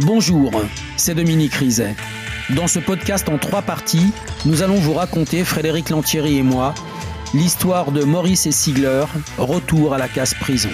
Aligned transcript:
Bonjour, 0.00 0.50
c'est 0.98 1.14
Dominique 1.14 1.54
Rizet. 1.54 1.96
Dans 2.50 2.66
ce 2.66 2.78
podcast 2.78 3.30
en 3.30 3.38
trois 3.38 3.62
parties, 3.62 4.12
nous 4.44 4.62
allons 4.62 4.74
vous 4.74 4.92
raconter, 4.92 5.42
Frédéric 5.42 5.88
Lantieri 5.88 6.36
et 6.36 6.42
moi, 6.42 6.74
l'histoire 7.32 7.92
de 7.92 8.04
Maurice 8.04 8.44
et 8.44 8.52
Sigler, 8.52 9.06
retour 9.38 9.94
à 9.94 9.98
la 9.98 10.08
case 10.08 10.34
prison. 10.34 10.68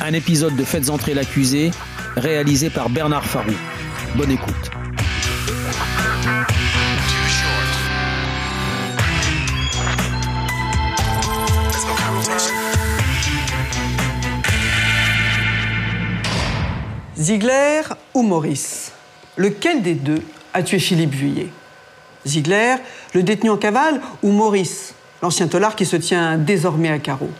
Un 0.00 0.12
épisode 0.12 0.56
de 0.56 0.64
Faites 0.64 0.90
entrer 0.90 1.14
l'accusé, 1.14 1.70
réalisé 2.16 2.68
par 2.68 2.90
Bernard 2.90 3.26
Farou. 3.26 3.52
Bonne 4.16 4.32
écoute. 4.32 4.71
Ziegler 17.22 17.82
ou 18.14 18.22
Maurice? 18.22 18.90
Lequel 19.36 19.80
des 19.80 19.94
deux 19.94 20.22
a 20.54 20.64
tué 20.64 20.80
Philippe 20.80 21.14
Vuillet? 21.14 21.50
Ziegler, 22.26 22.74
le 23.14 23.22
détenu 23.22 23.50
en 23.50 23.56
cavale, 23.56 24.00
ou 24.24 24.32
Maurice, 24.32 24.94
l'ancien 25.22 25.46
tolard 25.46 25.76
qui 25.76 25.86
se 25.86 25.94
tient 25.94 26.36
désormais 26.36 26.90
à 26.90 26.98
carreau 26.98 27.30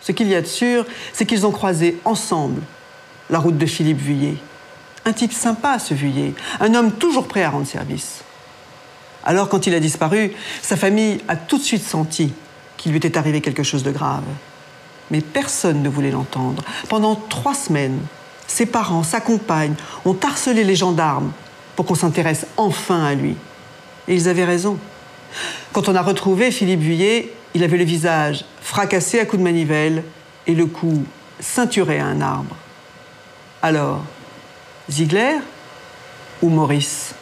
Ce 0.00 0.12
qu'il 0.12 0.28
y 0.28 0.34
a 0.34 0.40
de 0.40 0.46
sûr, 0.46 0.86
c'est 1.12 1.26
qu'ils 1.26 1.44
ont 1.46 1.50
croisé 1.50 1.98
ensemble 2.06 2.62
la 3.28 3.38
route 3.38 3.58
de 3.58 3.66
Philippe 3.66 4.00
Vuillet. 4.00 4.36
Un 5.04 5.12
type 5.12 5.34
sympa, 5.34 5.78
ce 5.78 5.92
Vuillet, 5.92 6.32
un 6.58 6.74
homme 6.74 6.92
toujours 6.92 7.28
prêt 7.28 7.42
à 7.42 7.50
rendre 7.50 7.66
service. 7.66 8.22
Alors, 9.24 9.50
quand 9.50 9.66
il 9.66 9.74
a 9.74 9.80
disparu, 9.80 10.32
sa 10.62 10.78
famille 10.78 11.20
a 11.28 11.36
tout 11.36 11.58
de 11.58 11.62
suite 11.62 11.84
senti 11.84 12.32
qu'il 12.78 12.92
lui 12.92 12.98
était 12.98 13.18
arrivé 13.18 13.42
quelque 13.42 13.62
chose 13.62 13.82
de 13.82 13.90
grave. 13.90 14.24
Mais 15.10 15.20
personne 15.20 15.82
ne 15.82 15.88
voulait 15.90 16.10
l'entendre. 16.10 16.64
Pendant 16.88 17.14
trois 17.14 17.54
semaines, 17.54 18.00
ses 18.50 18.66
parents, 18.66 19.04
sa 19.04 19.20
compagne, 19.20 19.74
ont 20.04 20.16
harcelé 20.22 20.64
les 20.64 20.74
gendarmes 20.74 21.30
pour 21.76 21.86
qu'on 21.86 21.94
s'intéresse 21.94 22.46
enfin 22.56 23.04
à 23.04 23.14
lui. 23.14 23.36
Et 24.08 24.14
ils 24.14 24.28
avaient 24.28 24.44
raison. 24.44 24.76
Quand 25.72 25.88
on 25.88 25.94
a 25.94 26.02
retrouvé 26.02 26.50
Philippe 26.50 26.80
Vuillet, 26.80 27.32
il 27.54 27.62
avait 27.62 27.76
le 27.76 27.84
visage 27.84 28.44
fracassé 28.60 29.20
à 29.20 29.24
coups 29.24 29.38
de 29.38 29.44
manivelle 29.44 30.02
et 30.48 30.54
le 30.54 30.66
cou 30.66 31.04
ceinturé 31.38 32.00
à 32.00 32.06
un 32.06 32.20
arbre. 32.20 32.56
Alors, 33.62 34.02
Ziegler 34.90 35.36
ou 36.42 36.48
Maurice? 36.48 37.14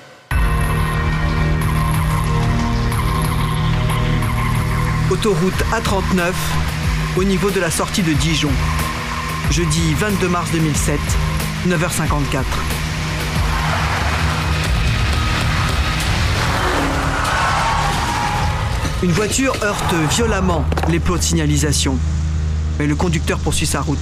Autoroute 5.10 5.62
A39 5.72 6.32
au 7.18 7.24
niveau 7.24 7.50
de 7.50 7.60
la 7.60 7.70
sortie 7.70 8.02
de 8.02 8.14
Dijon. 8.14 8.50
Jeudi 9.50 9.94
22 9.94 10.28
mars 10.28 10.50
2007, 10.52 11.00
9h54. 11.68 12.44
Une 19.02 19.10
voiture 19.10 19.54
heurte 19.62 19.94
violemment 20.10 20.64
les 20.90 21.00
plots 21.00 21.16
de 21.16 21.22
signalisation, 21.22 21.96
mais 22.78 22.86
le 22.86 22.94
conducteur 22.94 23.38
poursuit 23.38 23.66
sa 23.66 23.80
route. 23.80 23.98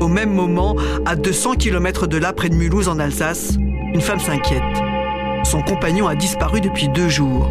Au 0.00 0.08
même 0.08 0.32
moment, 0.32 0.74
à 1.04 1.16
200 1.16 1.56
km 1.56 2.06
de 2.06 2.16
là, 2.16 2.32
près 2.32 2.48
de 2.48 2.54
Mulhouse 2.54 2.88
en 2.88 2.98
Alsace, 2.98 3.56
une 3.92 4.00
femme 4.00 4.20
s'inquiète. 4.20 4.62
Son 5.44 5.60
compagnon 5.62 6.08
a 6.08 6.14
disparu 6.14 6.62
depuis 6.62 6.88
deux 6.88 7.08
jours. 7.08 7.48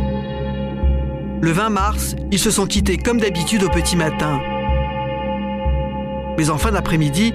Le 1.46 1.52
20 1.52 1.70
mars, 1.70 2.16
ils 2.32 2.40
se 2.40 2.50
sont 2.50 2.66
quittés 2.66 2.98
comme 2.98 3.20
d'habitude 3.20 3.62
au 3.62 3.70
petit 3.70 3.96
matin. 3.96 4.42
Mais 6.40 6.50
en 6.50 6.58
fin 6.58 6.72
d'après-midi, 6.72 7.34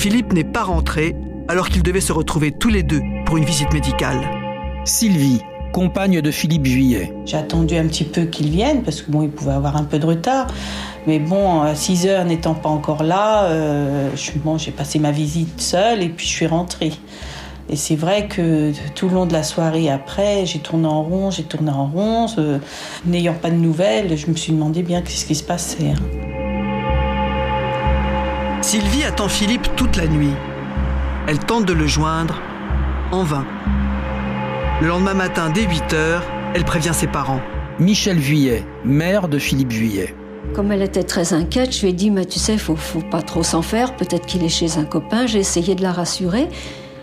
Philippe 0.00 0.32
n'est 0.32 0.42
pas 0.42 0.64
rentré 0.64 1.14
alors 1.46 1.68
qu'ils 1.68 1.84
devaient 1.84 2.00
se 2.00 2.12
retrouver 2.12 2.50
tous 2.50 2.70
les 2.70 2.82
deux 2.82 3.02
pour 3.24 3.36
une 3.36 3.44
visite 3.44 3.72
médicale. 3.72 4.18
Sylvie, 4.84 5.42
compagne 5.72 6.20
de 6.20 6.30
Philippe 6.32 6.66
Juillet. 6.66 7.14
J'ai 7.24 7.36
attendu 7.36 7.76
un 7.76 7.86
petit 7.86 8.02
peu 8.02 8.24
qu'il 8.24 8.50
vienne 8.50 8.82
parce 8.82 9.00
que 9.00 9.12
bon, 9.12 9.22
il 9.22 9.30
pouvait 9.30 9.52
avoir 9.52 9.76
un 9.76 9.84
peu 9.84 10.00
de 10.00 10.06
retard. 10.06 10.48
Mais 11.06 11.20
bon, 11.20 11.60
à 11.60 11.76
6 11.76 12.08
heures 12.08 12.24
n'étant 12.24 12.54
pas 12.54 12.68
encore 12.68 13.04
là, 13.04 13.44
euh, 13.44 14.10
bon, 14.44 14.58
j'ai 14.58 14.72
passé 14.72 14.98
ma 14.98 15.12
visite 15.12 15.60
seule 15.60 16.02
et 16.02 16.08
puis 16.08 16.26
je 16.26 16.32
suis 16.32 16.46
rentrée. 16.48 16.90
Et 17.72 17.76
c'est 17.76 17.96
vrai 17.96 18.28
que 18.28 18.70
tout 18.94 19.08
le 19.08 19.14
long 19.14 19.24
de 19.24 19.32
la 19.32 19.42
soirée 19.42 19.88
après, 19.90 20.44
j'ai 20.44 20.58
tourné 20.58 20.86
en 20.86 21.02
rond, 21.02 21.30
j'ai 21.30 21.42
tourné 21.42 21.70
en 21.70 21.86
rond. 21.86 22.26
Euh, 22.36 22.58
N'ayant 23.06 23.32
pas 23.32 23.48
de 23.48 23.56
nouvelles, 23.56 24.14
je 24.18 24.26
me 24.26 24.34
suis 24.36 24.52
demandé 24.52 24.82
bien 24.82 25.02
ce 25.06 25.24
qui 25.24 25.34
se 25.34 25.42
passait. 25.42 25.92
hein. 25.92 25.94
Sylvie 28.60 29.04
attend 29.04 29.28
Philippe 29.28 29.74
toute 29.74 29.96
la 29.96 30.06
nuit. 30.06 30.34
Elle 31.26 31.38
tente 31.38 31.64
de 31.64 31.72
le 31.72 31.86
joindre, 31.86 32.40
en 33.10 33.22
vain. 33.24 33.46
Le 34.82 34.88
lendemain 34.88 35.14
matin, 35.14 35.48
dès 35.48 35.62
8 35.64 35.94
heures, 35.94 36.22
elle 36.54 36.64
prévient 36.64 36.92
ses 36.92 37.06
parents. 37.06 37.40
Michel 37.78 38.18
Vuillet, 38.18 38.64
mère 38.84 39.28
de 39.28 39.38
Philippe 39.38 39.72
Vuillet. 39.72 40.14
Comme 40.54 40.72
elle 40.72 40.82
était 40.82 41.04
très 41.04 41.32
inquiète, 41.32 41.74
je 41.74 41.80
lui 41.82 41.88
ai 41.88 41.92
dit, 41.94 42.10
mais 42.10 42.26
tu 42.26 42.38
sais, 42.38 42.58
faut, 42.58 42.76
faut 42.76 43.00
pas 43.00 43.22
trop 43.22 43.42
s'en 43.42 43.62
faire, 43.62 43.96
peut-être 43.96 44.26
qu'il 44.26 44.44
est 44.44 44.48
chez 44.50 44.76
un 44.76 44.84
copain. 44.84 45.26
J'ai 45.26 45.38
essayé 45.38 45.74
de 45.74 45.82
la 45.82 45.92
rassurer, 45.92 46.48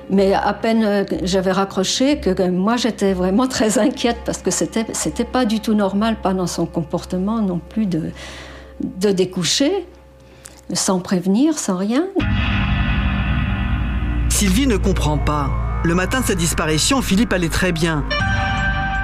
mais 0.09 0.34
à 0.34 0.53
peine 0.53 0.84
euh, 0.84 1.03
j'avais 1.24 1.52
raccroché 1.52 2.20
que, 2.20 2.50
moi 2.50 2.78
j'étais 2.78 3.14
vraiment 3.14 3.47
très 3.56 3.78
inquiète 3.78 4.18
parce 4.25 4.40
que 4.40 4.52
c'était, 4.52 4.86
c'était 4.94 5.25
pas 5.25 5.46
du 5.46 5.59
tout 5.59 5.74
normal, 5.74 6.18
pas 6.22 6.34
dans 6.34 6.47
son 6.47 6.66
comportement 6.66 7.42
non 7.42 7.59
plus 7.59 7.86
de, 7.86 8.12
de 8.81 9.12
découcher, 9.12 9.88
sans 10.74 11.00
prévenir, 11.00 11.58
sans 11.58 11.78
rien. 11.78 12.08
Sylvie 14.30 14.68
ne 14.68 14.78
comprend 14.78 15.18
pas. 15.18 15.50
Le 15.84 15.96
matin 15.96 16.22
de 16.22 16.25
sa 16.25 16.36
disparition, 16.36 17.02
Philippe 17.02 17.34
allait 17.34 17.50
très 17.50 17.72
bien. 17.72 18.06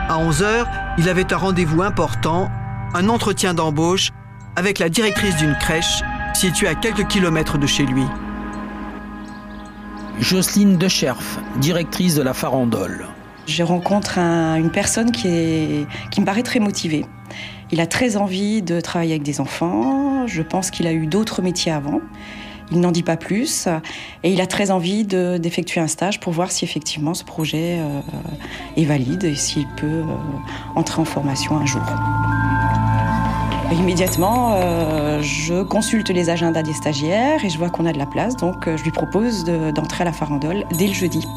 À 0.08 0.18
11h, 0.20 0.66
il 0.98 1.10
avait 1.10 1.34
un 1.34 1.38
rendez-vous 1.38 1.82
important, 1.82 2.50
un 2.94 3.10
entretien 3.10 3.54
d'embauche 3.54 4.12
avec 4.56 4.80
la 4.80 4.90
directrice 4.90 5.36
d'une 5.38 5.56
crèche 5.58 6.04
située 6.34 6.68
à 6.68 6.76
quelques 6.76 7.08
kilomètres 7.08 7.58
de 7.58 7.68
chez 7.68 7.86
lui. 7.86 8.06
Jocelyne 10.20 10.78
Decherf, 10.78 11.40
directrice 11.60 12.16
de 12.16 12.22
la 12.22 12.34
Farandole. 12.34 13.06
Je 13.48 13.64
rencontre 13.64 14.18
un- 14.18 14.56
une 14.56 14.72
personne 14.72 15.12
qui, 15.12 15.28
est, 15.28 15.88
qui 16.10 16.22
me 16.22 16.26
paraît 16.26 16.44
très 16.44 16.60
motivée. 16.60 17.06
Il 17.72 17.80
a 17.82 17.88
très 17.88 18.18
envie 18.18 18.62
de 18.62 18.80
travailler 18.82 19.12
avec 19.14 19.24
des 19.24 19.40
enfants. 19.42 20.26
Je 20.28 20.42
pense 20.42 20.72
qu'il 20.72 20.88
a 20.88 20.94
eu 20.94 21.06
d'autres 21.08 21.42
métiers 21.42 21.72
avant. 21.72 22.00
Il 22.72 22.80
n'en 22.80 22.92
dit 22.92 23.04
pas 23.04 23.18
plus. 23.18 23.68
Et 24.24 24.32
il 24.32 24.42
a 24.42 24.48
très 24.48 24.72
envie 24.72 25.04
de- 25.06 25.38
d'effectuer 25.38 25.82
un 25.82 25.88
stage 25.88 26.20
pour 26.20 26.34
voir 26.34 26.52
si 26.52 26.66
effectivement 26.66 27.14
ce 27.14 27.24
projet 27.24 27.78
euh, 27.80 28.00
est 28.78 28.86
valide 28.86 29.24
et 29.26 29.36
s'il 29.36 29.68
peut 29.78 29.86
euh, 29.86 30.04
entrer 30.76 31.02
en 31.02 31.06
formation 31.06 31.58
un 31.58 31.66
jour. 31.66 31.84
Immédiatement, 33.72 34.54
euh, 34.56 35.22
je 35.22 35.64
consulte 35.64 36.10
les 36.10 36.30
agendas 36.30 36.64
des 36.64 36.74
stagiaires 36.74 37.44
et 37.44 37.50
je 37.50 37.58
vois 37.58 37.70
qu'on 37.70 37.86
a 37.86 37.92
de 37.94 37.98
la 37.98 38.06
place. 38.06 38.36
Donc 38.36 38.68
euh, 38.68 38.78
je 38.78 38.84
lui 38.84 38.92
propose 38.92 39.44
de- 39.44 39.72
d'entrer 39.72 40.04
à 40.04 40.06
la 40.06 40.12
farandole 40.14 40.66
dès 40.72 40.88
le 40.88 40.94
jeudi. 40.94 41.28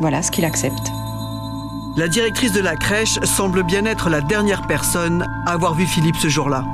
Voilà 0.00 0.22
ce 0.22 0.30
qu'il 0.30 0.44
accepte. 0.44 0.92
La 1.96 2.08
directrice 2.08 2.52
de 2.52 2.60
la 2.60 2.76
crèche 2.76 3.18
semble 3.24 3.62
bien 3.62 3.86
être 3.86 4.10
la 4.10 4.20
dernière 4.20 4.66
personne 4.66 5.26
à 5.46 5.52
avoir 5.52 5.74
vu 5.74 5.86
Philippe 5.86 6.16
ce 6.16 6.28
jour-là. 6.28 6.64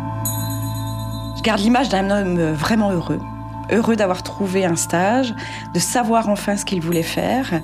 Je 1.36 1.42
garde 1.42 1.60
l'image 1.60 1.88
d'un 1.88 2.10
homme 2.10 2.52
vraiment 2.52 2.90
heureux. 2.90 3.20
Heureux 3.70 3.94
d'avoir 3.96 4.22
trouvé 4.24 4.64
un 4.64 4.74
stage, 4.76 5.32
de 5.72 5.78
savoir 5.78 6.28
enfin 6.28 6.56
ce 6.56 6.64
qu'il 6.64 6.80
voulait 6.82 7.04
faire. 7.04 7.60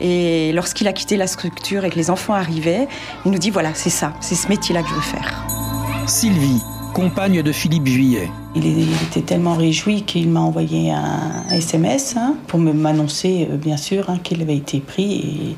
Et 0.00 0.50
lorsqu'il 0.54 0.88
a 0.88 0.92
quitté 0.94 1.16
la 1.18 1.26
structure 1.26 1.84
et 1.84 1.90
que 1.90 1.96
les 1.96 2.10
enfants 2.10 2.32
arrivaient, 2.34 2.88
il 3.26 3.30
nous 3.32 3.38
dit 3.38 3.50
voilà, 3.50 3.70
c'est 3.74 3.90
ça, 3.90 4.14
c'est 4.20 4.34
ce 4.34 4.48
métier-là 4.48 4.82
que 4.82 4.88
je 4.88 4.94
veux 4.94 5.00
faire. 5.02 5.44
Sylvie, 6.06 6.60
compagne 6.94 7.42
de 7.42 7.52
Philippe 7.52 7.86
Juillet. 7.86 8.30
Il, 8.54 8.92
était 9.04 9.22
tellement 9.22 9.54
réjoui 9.54 10.02
qu'il 10.02 10.28
m'a 10.28 10.40
envoyé 10.40 10.90
un 10.90 11.48
SMS 11.50 12.16
hein, 12.16 12.34
pour 12.48 12.58
me 12.58 12.72
m'annoncer, 12.72 13.48
euh, 13.50 13.56
bien 13.56 13.76
sûr, 13.76 14.10
hein, 14.10 14.18
qu'il 14.22 14.42
avait 14.42 14.56
été 14.56 14.80
pris 14.80 15.12
et, 15.12 15.56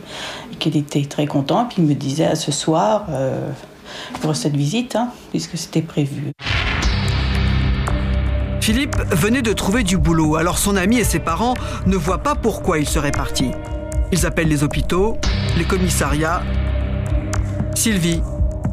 et 0.53 0.57
qu'il 0.59 0.77
était 0.77 1.05
très 1.05 1.27
content. 1.27 1.65
Puis 1.65 1.77
il 1.79 1.85
me 1.85 1.95
disait 1.95 2.27
à 2.27 2.35
ce 2.35 2.53
soir 2.53 3.07
euh, 3.09 3.51
pour 4.21 4.37
cette 4.37 4.55
visite, 4.55 4.97
hein, 4.97 5.09
puisque 5.31 5.57
c'était 5.57 5.83
prévu. 5.83 6.33
Philippe 8.61 8.97
venait 9.13 9.43
de 9.43 9.53
trouver 9.53 9.83
du 9.83 9.99
boulot, 9.99 10.37
alors 10.37 10.59
son 10.59 10.77
ami 10.77 10.99
et 10.99 11.05
ses 11.05 11.21
parents 11.21 11.55
ne 11.87 11.97
voient 11.97 12.23
pas 12.23 12.35
pourquoi 12.35 12.79
il 12.79 12.89
serait 12.89 13.13
parti. 13.13 13.51
Ils 14.13 14.27
appellent 14.27 14.49
les 14.49 14.63
hôpitaux, 14.63 15.17
les 15.57 15.65
commissariats. 15.65 16.43
Sylvie 17.75 18.21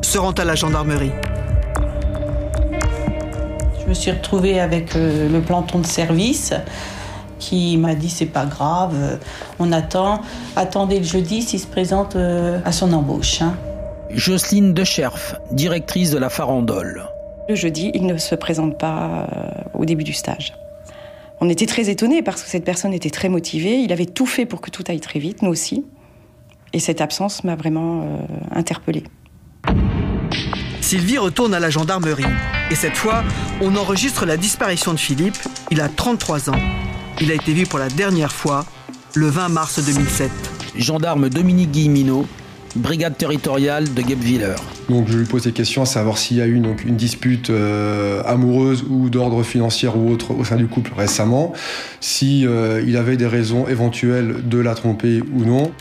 se 0.02 0.18
rend 0.18 0.32
à 0.32 0.46
la 0.46 0.56
gendarmerie. 0.56 1.12
Je 3.92 3.98
me 3.98 4.00
suis 4.00 4.12
retrouvée 4.12 4.62
avec 4.62 4.96
euh, 4.96 5.28
le 5.28 5.42
planton 5.42 5.80
de 5.80 5.86
service 5.86 6.54
qui 7.40 7.76
m'a 7.76 7.94
dit 7.94 8.10
c'est 8.10 8.26
pas 8.26 8.46
grave, 8.46 8.94
euh, 8.96 9.18
on 9.60 9.74
attend, 9.74 10.22
attendez 10.56 11.00
le 11.00 11.04
jeudi 11.04 11.42
s'il 11.42 11.60
se 11.60 11.68
présente 11.68 12.16
euh, 12.16 12.62
à 12.64 12.72
son 12.72 12.94
embauche. 12.94 13.42
hein. 13.42 13.54
Jocelyne 14.10 14.74
Decherf, 14.74 15.36
directrice 15.52 16.12
de 16.12 16.18
la 16.20 16.30
Farandole. 16.30 17.04
Le 17.50 17.56
jeudi, 17.56 17.92
il 17.94 18.06
ne 18.06 18.16
se 18.16 18.34
présente 18.34 18.78
pas 18.80 19.28
euh, 19.30 19.78
au 19.78 19.84
début 19.84 20.06
du 20.06 20.14
stage. 20.14 20.54
On 21.42 21.50
était 21.50 21.66
très 21.66 21.90
étonnés 21.90 22.22
parce 22.22 22.44
que 22.44 22.50
cette 22.50 22.64
personne 22.64 22.94
était 22.94 23.10
très 23.10 23.28
motivée. 23.28 23.80
Il 23.80 23.92
avait 23.92 24.06
tout 24.06 24.26
fait 24.26 24.46
pour 24.46 24.62
que 24.62 24.70
tout 24.70 24.86
aille 24.88 25.02
très 25.02 25.20
vite, 25.20 25.42
nous 25.42 25.50
aussi. 25.50 25.84
Et 26.72 26.80
cette 26.80 27.02
absence 27.02 27.44
m'a 27.44 27.58
vraiment 27.58 28.04
euh, 28.04 28.06
interpellée. 28.56 29.04
Sylvie 30.80 31.18
retourne 31.18 31.54
à 31.54 31.60
la 31.60 31.70
gendarmerie. 31.70 32.24
Et 32.72 32.76
cette 32.76 32.96
fois, 32.96 33.26
on 33.60 33.76
enregistre 33.76 34.26
la 34.26 34.38
disparition 34.38 34.94
de 34.94 34.98
Philippe. 34.98 35.36
Il 35.72 35.82
a 35.82 35.90
33 35.90 36.52
ans. 36.52 36.60
Il 37.20 37.30
a 37.30 37.34
été 37.34 37.52
vu 37.52 37.66
pour 37.66 37.80
la 37.80 37.90
dernière 37.90 38.32
fois 38.32 38.66
le 39.14 39.28
20 39.28 39.50
mars 39.50 39.84
2007. 39.86 40.32
Gendarme 40.78 41.28
Dominique 41.28 41.72
Guillemino, 41.72 42.26
brigade 42.78 43.18
territoriale 43.18 43.94
de 43.94 44.02
Guebwiller. 44.02 44.56
Donc 44.88 45.10
je 45.10 45.18
lui 45.18 45.26
pose 45.26 45.44
des 45.44 45.52
questions 45.52 45.82
à 45.82 45.86
savoir 45.86 46.18
s'il 46.18 46.38
y 46.38 46.42
a 46.42 46.48
eu 46.48 46.60
donc, 46.60 46.86
une 46.86 46.96
dispute 46.96 47.50
euh, 47.50 48.24
amoureuse 48.26 48.86
ou 48.90 49.10
d'ordre 49.10 49.44
financier 49.44 49.90
ou 49.90 50.10
autre 50.10 50.34
au 50.34 50.46
sein 50.46 50.56
du 50.56 50.68
couple 50.68 50.94
récemment, 50.96 51.52
si 52.00 52.48
euh, 52.48 52.82
il 52.88 52.96
avait 52.96 53.18
des 53.18 53.28
raisons 53.28 53.68
éventuelles 53.68 54.48
de 54.48 54.60
la 54.60 54.76
tromper 54.76 55.22
ou 55.34 55.44
non. 55.44 55.74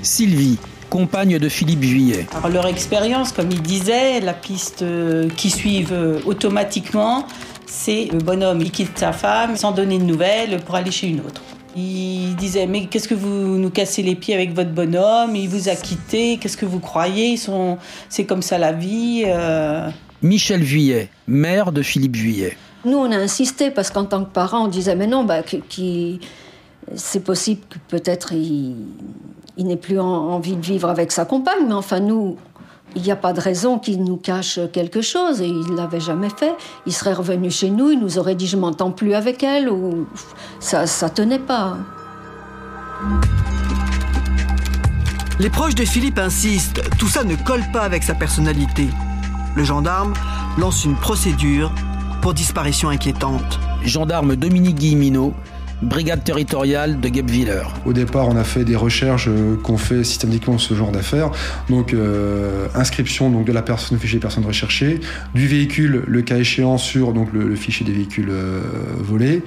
Sylvie, 0.00 0.58
compagne 0.88 1.38
de 1.38 1.48
Philippe 1.48 1.82
Juillet. 1.82 2.26
Alors, 2.32 2.48
leur 2.48 2.66
expérience, 2.66 3.32
comme 3.32 3.50
il 3.50 3.62
disait, 3.62 4.20
la 4.20 4.32
piste 4.32 4.82
euh, 4.82 5.28
qui 5.36 5.50
suivent 5.50 5.92
euh, 5.92 6.18
automatiquement, 6.26 7.26
c'est 7.66 8.08
le 8.12 8.18
bonhomme, 8.18 8.60
il 8.62 8.70
quitte 8.70 8.98
sa 8.98 9.12
femme 9.12 9.56
sans 9.56 9.72
donner 9.72 9.98
de 9.98 10.04
nouvelles 10.04 10.60
pour 10.64 10.74
aller 10.74 10.90
chez 10.90 11.08
une 11.08 11.20
autre. 11.20 11.42
Il 11.76 12.34
disait 12.36 12.66
mais 12.66 12.86
qu'est-ce 12.86 13.06
que 13.06 13.14
vous 13.14 13.56
nous 13.58 13.70
cassez 13.70 14.02
les 14.02 14.14
pieds 14.14 14.34
avec 14.34 14.54
votre 14.54 14.70
bonhomme? 14.70 15.36
Il 15.36 15.48
vous 15.48 15.68
a 15.68 15.76
quitté. 15.76 16.38
Qu'est-ce 16.38 16.56
que 16.56 16.64
vous 16.66 16.80
croyez? 16.80 17.28
Ils 17.28 17.38
sont, 17.38 17.76
c'est 18.08 18.24
comme 18.24 18.42
ça 18.42 18.56
la 18.58 18.72
vie. 18.72 19.24
euh. 19.26 19.88
Michel 20.22 20.64
Juillet, 20.64 21.10
mère 21.28 21.70
de 21.70 21.82
Philippe 21.82 22.16
Juillet. 22.16 22.56
Nous, 22.84 22.96
on 22.96 23.12
a 23.12 23.16
insisté 23.16 23.70
parce 23.70 23.90
qu'en 23.90 24.06
tant 24.06 24.24
que 24.24 24.30
parents, 24.32 24.64
on 24.64 24.68
disait 24.68 24.96
mais 24.96 25.06
non, 25.06 25.24
bah, 25.24 25.42
qui- 25.42 26.18
c'est 26.96 27.22
possible 27.22 27.60
que 27.68 27.76
peut-être 27.88 28.32
il, 28.32 28.74
il 29.58 29.66
n'ait 29.66 29.76
plus 29.76 29.98
en- 30.00 30.06
envie 30.06 30.56
de 30.56 30.62
vivre 30.64 30.88
avec 30.88 31.12
sa 31.12 31.24
compagne, 31.26 31.66
mais 31.66 31.74
enfin 31.74 32.00
nous, 32.00 32.36
il 32.96 33.02
n'y 33.02 33.10
a 33.10 33.16
pas 33.16 33.32
de 33.34 33.40
raison 33.40 33.78
qu'il 33.78 34.02
nous 34.02 34.16
cache 34.16 34.58
quelque 34.72 35.02
chose 35.02 35.42
et 35.42 35.46
il 35.48 35.74
l'avait 35.74 36.00
jamais 36.00 36.30
fait. 36.30 36.54
Il 36.86 36.92
serait 36.94 37.12
revenu 37.12 37.50
chez 37.50 37.68
nous, 37.70 37.90
il 37.90 37.98
nous 38.00 38.18
aurait 38.18 38.34
dit 38.34 38.46
je 38.46 38.56
m'entends 38.56 38.90
plus 38.92 39.12
avec 39.14 39.42
elle 39.42 39.68
ou 39.68 40.06
ça, 40.60 40.86
ça 40.86 41.10
tenait 41.10 41.38
pas. 41.38 41.76
Les 45.38 45.50
proches 45.50 45.74
de 45.76 45.84
Philippe 45.84 46.18
insistent, 46.18 46.80
tout 46.98 47.06
ça 47.06 47.22
ne 47.24 47.36
colle 47.36 47.62
pas 47.72 47.82
avec 47.82 48.02
sa 48.02 48.14
personnalité. 48.14 48.88
Le 49.54 49.62
gendarme 49.64 50.14
lance 50.56 50.84
une 50.84 50.96
procédure 50.96 51.70
pour 52.22 52.34
disparition 52.34 52.88
inquiétante. 52.88 53.60
Gendarme 53.84 54.34
Dominique 54.34 54.76
Guillemino, 54.76 55.32
brigade 55.82 56.24
territoriale 56.24 57.00
de 57.00 57.08
Guebwiller. 57.08 57.62
Au 57.86 57.92
départ, 57.92 58.28
on 58.28 58.36
a 58.36 58.44
fait 58.44 58.64
des 58.64 58.76
recherches 58.76 59.28
euh, 59.28 59.56
qu'on 59.56 59.78
fait 59.78 60.04
systématiquement 60.04 60.58
ce 60.58 60.74
genre 60.74 60.90
d'affaires. 60.90 61.30
Donc, 61.68 61.94
euh, 61.94 62.66
inscription 62.74 63.30
donc, 63.30 63.44
de 63.44 63.52
la 63.52 63.62
personne 63.62 63.96
au 63.96 64.00
fichier 64.00 64.18
personne 64.18 64.44
recherchée, 64.44 65.00
du 65.34 65.46
véhicule, 65.46 66.02
le 66.06 66.22
cas 66.22 66.36
échéant, 66.36 66.78
sur 66.78 67.12
donc, 67.12 67.32
le, 67.32 67.48
le 67.48 67.56
fichier 67.56 67.86
des 67.86 67.92
véhicules 67.92 68.30
euh, 68.30 68.60
volés. 68.98 69.42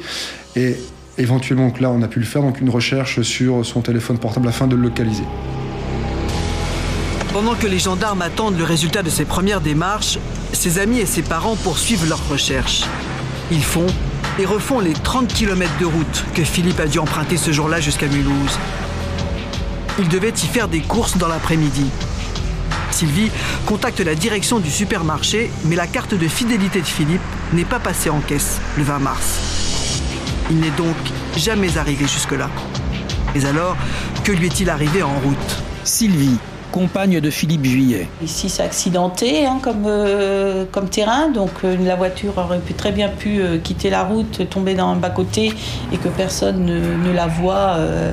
Et 0.56 0.76
éventuellement, 1.18 1.68
donc 1.68 1.80
là, 1.80 1.92
on 1.92 2.02
a 2.02 2.08
pu 2.08 2.20
le 2.20 2.26
faire, 2.26 2.42
donc 2.42 2.62
une 2.62 2.70
recherche 2.70 3.22
sur 3.22 3.66
son 3.66 3.82
téléphone 3.82 4.18
portable 4.18 4.48
afin 4.48 4.68
de 4.68 4.76
le 4.76 4.84
localiser. 4.84 5.24
Pendant 7.34 7.56
que 7.56 7.68
les 7.68 7.80
gendarmes 7.80 8.22
attendent 8.22 8.58
le 8.58 8.66
résultat 8.66 9.04
de 9.04 9.10
ses 9.10 9.24
premières 9.24 9.62
démarches, 9.62 10.18
ses 10.52 10.80
amis 10.80 11.00
et 11.00 11.06
ses 11.06 11.22
parents 11.22 11.56
poursuivent 11.56 12.08
leurs 12.10 12.28
recherches. 12.28 12.84
Ils 13.52 13.64
font 13.64 13.88
et 14.40 14.46
refont 14.46 14.80
les 14.80 14.94
30 14.94 15.28
km 15.28 15.72
de 15.80 15.86
route 15.86 16.26
que 16.34 16.44
Philippe 16.44 16.80
a 16.80 16.88
dû 16.88 17.00
emprunter 17.00 17.38
ce 17.38 17.52
jour-là 17.52 17.80
jusqu'à 17.80 18.08
Mulhouse. 18.08 18.60
Il 20.00 20.08
devait 20.08 20.30
y 20.30 20.48
faire 20.48 20.68
des 20.68 20.82
courses 20.82 21.18
dans 21.18 21.28
l'après-midi. 21.28 21.86
Sylvie 22.92 23.32
contacte 23.66 24.00
la 24.00 24.16
direction 24.16 24.60
du 24.60 24.70
supermarché, 24.70 25.52
mais 25.66 25.76
la 25.76 25.88
carte 25.88 26.14
de 26.14 26.28
fidélité 26.28 26.82
de 26.82 26.86
Philippe 26.88 27.22
n'est 27.54 27.66
pas 27.66 27.80
passée 27.80 28.10
en 28.10 28.20
caisse 28.20 28.60
le 28.78 28.84
20 28.84 29.00
mars. 29.00 29.40
Il 30.50 30.60
n'est 30.60 30.72
donc 30.72 30.96
jamais 31.38 31.78
arrivé 31.78 32.06
jusque-là. 32.08 32.50
Mais 33.34 33.46
alors, 33.46 33.78
que 34.24 34.32
lui 34.32 34.48
est-il 34.48 34.70
arrivé 34.70 35.04
en 35.04 35.14
route? 35.20 35.58
Sylvie, 35.84 36.38
compagne 36.72 37.20
de 37.20 37.30
Philippe 37.30 37.66
Juillet. 37.66 38.08
Ici, 38.24 38.50
c'est 38.50 38.64
accidenté 38.64 39.46
hein, 39.46 39.60
comme, 39.62 39.84
euh, 39.86 40.66
comme 40.72 40.90
terrain, 40.90 41.30
donc 41.30 41.52
euh, 41.64 41.76
la 41.86 41.96
voiture 41.96 42.38
aurait 42.38 42.60
pu, 42.60 42.74
très 42.74 42.92
bien 42.92 43.10
pu 43.10 43.40
euh, 43.42 43.58
quitter 43.58 43.90
la 43.90 44.04
route, 44.04 44.50
tomber 44.50 44.74
dans 44.74 44.88
un 44.88 44.96
bas-côté 44.96 45.54
et 45.94 45.98
que 45.98 46.08
personne 46.10 46.66
ne, 46.66 46.80
ne 47.08 47.12
la 47.14 47.28
voit 47.28 47.76
euh, 47.78 48.12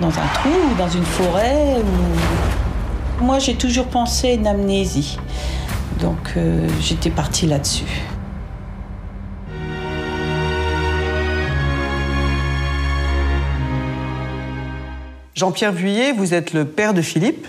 dans 0.00 0.08
un 0.08 0.26
trou 0.34 0.50
ou 0.72 0.78
dans 0.78 0.88
une 0.88 1.04
forêt. 1.04 1.76
ou- 1.78 3.24
Moi, 3.24 3.38
j'ai 3.38 3.54
toujours 3.54 3.86
pensé 3.86 4.28
à 4.28 4.32
une 4.34 4.46
amnésie, 4.46 5.18
donc 6.00 6.34
euh, 6.36 6.68
j'étais 6.80 7.10
partie 7.10 7.46
là-dessus. 7.46 7.84
Jean-Pierre 15.34 15.72
Vuillet, 15.72 16.12
vous 16.12 16.32
êtes 16.34 16.52
le 16.52 16.64
père 16.64 16.94
de 16.94 17.02
Philippe. 17.02 17.46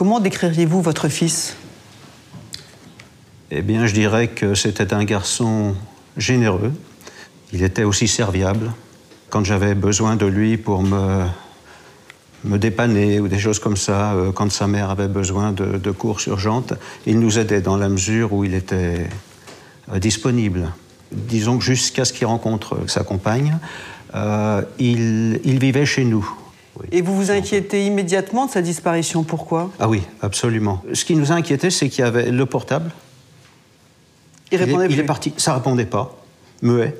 Comment 0.00 0.18
décririez-vous 0.18 0.80
votre 0.80 1.10
fils? 1.10 1.56
Eh 3.50 3.60
bien, 3.60 3.84
je 3.84 3.92
dirais 3.92 4.28
que 4.28 4.54
c'était 4.54 4.94
un 4.94 5.04
garçon 5.04 5.74
généreux. 6.16 6.72
Il 7.52 7.62
était 7.62 7.84
aussi 7.84 8.08
serviable. 8.08 8.72
Quand 9.28 9.44
j'avais 9.44 9.74
besoin 9.74 10.16
de 10.16 10.24
lui 10.24 10.56
pour 10.56 10.82
me, 10.82 11.26
me 12.44 12.58
dépanner 12.58 13.20
ou 13.20 13.28
des 13.28 13.38
choses 13.38 13.58
comme 13.58 13.76
ça, 13.76 14.14
euh, 14.14 14.32
quand 14.32 14.50
sa 14.50 14.66
mère 14.66 14.88
avait 14.88 15.06
besoin 15.06 15.52
de, 15.52 15.90
courses 15.90 16.28
urgentes, 16.28 16.72
il 17.04 17.20
nous 17.20 17.38
aidait 17.38 17.60
dans 17.60 17.76
la 17.76 17.90
mesure 17.90 18.32
où 18.32 18.42
il 18.42 18.54
était 18.54 19.06
euh, 19.92 19.98
disponible. 19.98 20.72
Disons 21.12 21.58
que 21.58 21.64
jusqu'à 21.64 22.06
ce 22.06 22.14
qu'il 22.14 22.26
rencontre 22.26 22.88
sa 22.88 23.04
compagne, 23.04 23.58
euh, 24.14 24.62
il 24.78 25.58
vivait 25.58 25.84
chez 25.84 26.06
nous. 26.06 26.26
Oui. 26.80 26.86
Et 26.92 27.02
vous 27.02 27.14
vous 27.14 27.30
inquiétez 27.30 27.86
immédiatement 27.86 28.46
de 28.46 28.50
sa 28.50 28.62
disparition. 28.62 29.22
Pourquoi? 29.22 29.70
Ah 29.78 29.88
oui, 29.88 30.02
absolument. 30.22 30.82
Ce 30.92 31.04
qui 31.04 31.14
nous 31.14 31.30
a 31.32 31.34
inquiété, 31.34 31.70
c'est 31.70 31.88
qu'il 31.88 32.04
y 32.04 32.06
avait 32.06 32.30
le 32.30 32.46
portable. 32.46 32.90
Il 34.52 34.58
répondait 34.58 34.86
est, 34.86 34.88
il 34.88 34.94
plus. 34.94 35.02
est 35.02 35.06
parti, 35.06 35.32
ça 35.36 35.54
répondait 35.54 35.84
pas, 35.86 36.16
muet. 36.62 36.96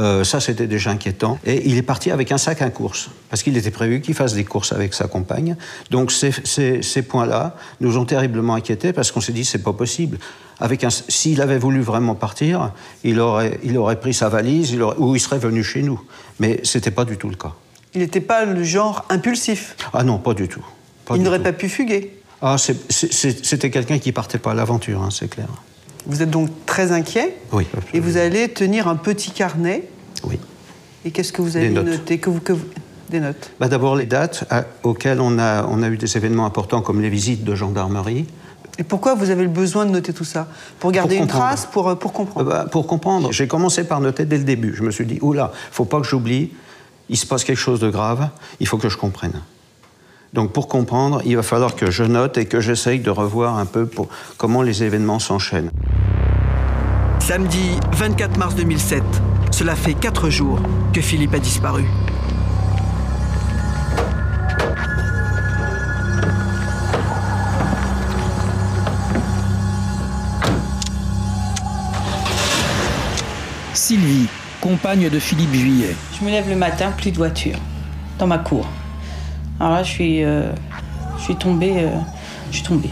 Euh, 0.00 0.22
ça, 0.22 0.38
c'était 0.38 0.68
déjà 0.68 0.90
inquiétant. 0.90 1.40
Et 1.44 1.68
il 1.68 1.76
est 1.76 1.82
parti 1.82 2.12
avec 2.12 2.30
un 2.30 2.38
sac 2.38 2.62
à 2.62 2.70
courses, 2.70 3.10
parce 3.30 3.42
qu'il 3.42 3.56
était 3.56 3.72
prévu 3.72 4.00
qu'il 4.00 4.14
fasse 4.14 4.34
des 4.34 4.44
courses 4.44 4.72
avec 4.72 4.94
sa 4.94 5.08
compagne. 5.08 5.56
Donc 5.90 6.12
ces, 6.12 6.30
ces- 6.44 6.82
ces 6.82 7.02
points-là 7.02 7.56
nous 7.80 7.96
ont 7.98 8.04
terriblement 8.04 8.54
inquiétés, 8.54 8.92
parce 8.92 9.10
qu'on 9.10 9.20
s'est 9.20 9.32
dit, 9.32 9.44
c'est 9.44 9.62
pas 9.62 9.72
possible. 9.72 10.18
Avec 10.60 10.84
un, 10.84 10.90
s'il 10.90 11.40
avait 11.42 11.58
voulu 11.58 11.80
vraiment 11.80 12.14
partir, 12.14 12.72
il 13.02 13.18
aurait, 13.18 13.58
il 13.64 13.76
aurait 13.76 13.98
pris 13.98 14.14
sa 14.14 14.28
valise, 14.28 14.70
il 14.70 14.82
aurait- 14.82 14.96
ou 14.98 15.16
il 15.16 15.20
serait 15.20 15.38
venu 15.40 15.64
chez 15.64 15.82
nous. 15.82 16.00
Mais 16.38 16.60
c'était 16.62 16.92
pas 16.92 17.04
du 17.04 17.16
tout 17.16 17.28
le 17.28 17.36
cas. 17.36 17.54
Il 17.98 18.02
n'était 18.02 18.20
pas 18.20 18.44
le 18.44 18.62
genre 18.62 19.04
impulsif. 19.08 19.74
Ah 19.92 20.04
non, 20.04 20.18
pas 20.18 20.32
du 20.32 20.46
tout. 20.46 20.64
Pas 21.04 21.16
il 21.16 21.22
n'aurait 21.24 21.42
pas 21.42 21.52
pu 21.52 21.68
fuguer. 21.68 22.12
Ah, 22.40 22.54
c'était 22.56 23.70
quelqu'un 23.72 23.98
qui 23.98 24.12
partait 24.12 24.38
pas 24.38 24.52
à 24.52 24.54
l'aventure, 24.54 25.02
hein, 25.02 25.08
c'est 25.10 25.26
clair. 25.28 25.48
Vous 26.06 26.22
êtes 26.22 26.30
donc 26.30 26.48
très 26.64 26.92
inquiet. 26.92 27.34
Oui. 27.50 27.66
Et 27.92 27.98
vous 27.98 28.16
allez 28.16 28.48
tenir 28.50 28.86
un 28.86 28.94
petit 28.94 29.32
carnet. 29.32 29.82
Oui. 30.22 30.38
Et 31.04 31.10
qu'est-ce 31.10 31.32
que 31.32 31.42
vous 31.42 31.56
allez 31.56 31.70
noter 31.70 32.18
que 32.18 32.30
vous, 32.30 32.38
que 32.38 32.52
vous- 32.52 32.66
Des 33.10 33.18
notes. 33.18 33.50
Bah, 33.58 33.66
D'abord 33.66 33.96
les 33.96 34.06
dates 34.06 34.44
à- 34.48 34.62
auxquelles 34.84 35.20
on 35.20 35.36
a, 35.40 35.64
on 35.66 35.82
a 35.82 35.88
eu 35.88 35.96
des 35.96 36.16
événements 36.16 36.46
importants 36.46 36.82
comme 36.82 37.00
les 37.00 37.08
visites 37.10 37.42
de 37.42 37.56
gendarmerie. 37.56 38.26
Et 38.78 38.84
pourquoi 38.84 39.16
vous 39.16 39.30
avez 39.30 39.42
le 39.42 39.48
besoin 39.48 39.86
de 39.86 39.90
noter 39.90 40.12
tout 40.12 40.22
ça? 40.24 40.46
Pour 40.78 40.92
garder 40.92 41.16
Pour 41.16 41.24
une 41.24 41.28
trace, 41.28 41.66
pour, 41.66 41.88
euh, 41.88 41.96
pour 41.96 42.12
Euh, 42.12 42.14
comprendre. 42.14 42.48
bah, 42.48 42.66
pour 42.70 42.86
comprendre, 42.86 43.32
j'ai 43.32 43.48
commencé 43.48 43.82
par 43.82 44.00
noter 44.00 44.24
dès 44.24 44.38
le 44.38 44.44
début. 44.44 44.72
Je 44.76 44.84
me 44.84 44.92
suis 44.92 45.04
dit, 45.04 45.18
oula, 45.20 45.50
faut 45.72 45.84
pas 45.84 46.00
que 46.00 46.06
j'oublie, 46.06 46.52
il 47.08 47.16
se 47.16 47.26
passe 47.26 47.44
quelque 47.44 47.58
chose 47.58 47.80
de 47.80 47.90
grave, 47.90 48.28
il 48.60 48.66
faut 48.66 48.78
que 48.78 48.88
je 48.88 48.96
comprenne. 48.96 49.40
Donc 50.34 50.52
pour 50.52 50.68
comprendre, 50.68 51.22
il 51.24 51.36
va 51.36 51.42
falloir 51.42 51.74
que 51.74 51.90
je 51.90 52.04
note 52.04 52.36
et 52.36 52.46
que 52.46 52.60
j'essaye 52.60 53.00
de 53.00 53.10
revoir 53.10 53.56
un 53.56 53.66
peu 53.66 53.86
pour, 53.86 54.08
comment 54.36 54.62
les 54.62 54.82
événements 54.82 55.18
s'enchaînent. 55.18 55.70
Samedi 57.20 57.78
24 57.92 58.36
mars 58.38 58.54
2007. 58.54 59.02
Cela 59.50 59.74
fait 59.74 59.94
quatre 59.94 60.30
jours 60.30 60.60
que 60.92 61.00
Philippe 61.00 61.34
a 61.34 61.38
disparu. 61.38 61.84
Sylvie, 73.74 74.28
compagne 74.60 75.08
de 75.08 75.18
Philippe 75.18 75.52
Juillet. 75.52 75.94
Je 76.18 76.24
me 76.24 76.30
lève 76.30 76.48
le 76.48 76.56
matin, 76.56 76.92
plus 76.96 77.10
de 77.10 77.16
voiture 77.16 77.58
dans 78.18 78.26
ma 78.26 78.38
cour. 78.38 78.66
Alors 79.60 79.72
là, 79.74 79.82
je 79.82 79.90
suis, 79.90 80.24
euh, 80.24 80.52
je 81.18 81.24
suis 81.24 81.36
tombée, 81.36 81.74
euh, 81.76 81.90
je 82.50 82.56
suis 82.56 82.66
tombée. 82.66 82.90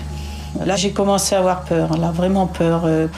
Là, 0.64 0.76
j'ai 0.76 0.90
commencé 0.90 1.34
à 1.34 1.38
avoir 1.38 1.64
peur, 1.64 1.96
là, 1.96 2.10
vraiment 2.10 2.46
peur. 2.46 2.82
Euh. 2.84 3.08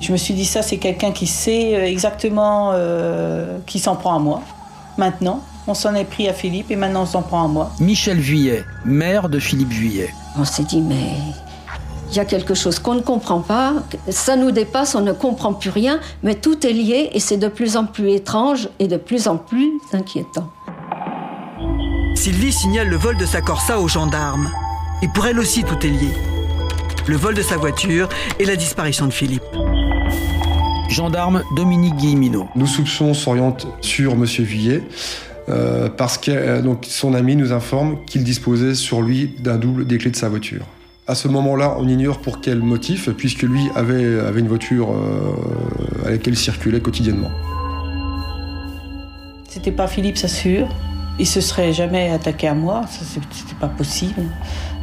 Je 0.00 0.12
me 0.12 0.16
suis 0.16 0.34
dit, 0.34 0.44
ça, 0.44 0.62
c'est 0.62 0.78
quelqu'un 0.78 1.12
qui 1.12 1.26
sait 1.26 1.72
exactement 1.90 2.70
euh, 2.74 3.58
qui 3.66 3.78
s'en 3.78 3.96
prend 3.96 4.16
à 4.16 4.18
moi. 4.18 4.42
Maintenant, 4.98 5.40
on 5.66 5.74
s'en 5.74 5.94
est 5.94 6.04
pris 6.04 6.28
à 6.28 6.32
Philippe 6.32 6.70
et 6.70 6.76
maintenant 6.76 7.02
on 7.02 7.06
s'en 7.06 7.22
prend 7.22 7.44
à 7.44 7.48
moi. 7.48 7.72
Michel 7.80 8.18
Vuillet, 8.18 8.64
mère 8.84 9.28
de 9.28 9.38
Philippe 9.38 9.72
Vuillet. 9.72 10.10
On 10.38 10.44
s'est 10.44 10.64
dit, 10.64 10.80
mais 10.80 11.16
il 12.10 12.16
y 12.16 12.20
a 12.20 12.24
quelque 12.24 12.54
chose 12.54 12.78
qu'on 12.78 12.94
ne 12.94 13.00
comprend 13.00 13.40
pas, 13.40 13.74
ça 14.08 14.36
nous 14.36 14.50
dépasse, 14.50 14.94
on 14.94 15.00
ne 15.00 15.12
comprend 15.12 15.52
plus 15.52 15.70
rien, 15.70 16.00
mais 16.22 16.34
tout 16.34 16.66
est 16.66 16.72
lié 16.72 17.10
et 17.12 17.20
c'est 17.20 17.36
de 17.36 17.48
plus 17.48 17.76
en 17.76 17.84
plus 17.84 18.10
étrange 18.10 18.68
et 18.78 18.88
de 18.88 18.96
plus 18.96 19.28
en 19.28 19.36
plus 19.36 19.72
inquiétant. 19.92 20.50
Sylvie 22.14 22.52
signale 22.52 22.88
le 22.88 22.96
vol 22.96 23.16
de 23.16 23.26
sa 23.26 23.40
Corsa 23.40 23.78
aux 23.78 23.88
gendarmes. 23.88 24.50
Et 25.02 25.08
pour 25.08 25.26
elle 25.26 25.38
aussi, 25.38 25.62
tout 25.62 25.78
est 25.86 25.90
lié. 25.90 26.08
Le 27.06 27.16
vol 27.16 27.34
de 27.34 27.42
sa 27.42 27.56
voiture 27.56 28.08
et 28.38 28.44
la 28.44 28.56
disparition 28.56 29.06
de 29.06 29.12
Philippe. 29.12 29.44
Gendarme 30.88 31.42
Dominique 31.54 31.94
Guillemino. 31.96 32.48
Nos 32.56 32.66
soupçons 32.66 33.12
s'orientent 33.14 33.66
sur 33.80 34.16
Monsieur 34.16 34.44
Vuillet. 34.44 34.82
Euh, 35.48 35.88
parce 35.88 36.18
que 36.18 36.32
euh, 36.32 36.62
donc, 36.62 36.86
son 36.88 37.14
ami 37.14 37.36
nous 37.36 37.52
informe 37.52 37.98
qu'il 38.06 38.24
disposait 38.24 38.74
sur 38.74 39.02
lui 39.02 39.28
d'un 39.38 39.58
double 39.58 39.86
des 39.86 39.98
clés 39.98 40.10
de 40.10 40.16
sa 40.16 40.28
voiture. 40.28 40.66
À 41.08 41.14
ce 41.14 41.28
moment-là, 41.28 41.76
on 41.78 41.86
ignore 41.86 42.18
pour 42.18 42.40
quel 42.40 42.58
motif, 42.58 43.10
puisque 43.10 43.42
lui 43.42 43.70
avait, 43.76 44.18
avait 44.18 44.40
une 44.40 44.48
voiture 44.48 44.90
euh, 44.90 46.04
à 46.04 46.10
laquelle 46.10 46.34
il 46.34 46.38
circulait 46.38 46.80
quotidiennement. 46.80 47.30
C'était 49.48 49.70
pas 49.70 49.86
Philippe, 49.86 50.16
ça 50.18 50.26
sûr. 50.26 50.68
Il 51.20 51.26
se 51.28 51.40
serait 51.40 51.72
jamais 51.72 52.10
attaqué 52.10 52.48
à 52.48 52.54
moi, 52.54 52.82
c'était 52.90 53.54
pas 53.60 53.68
possible. 53.68 54.20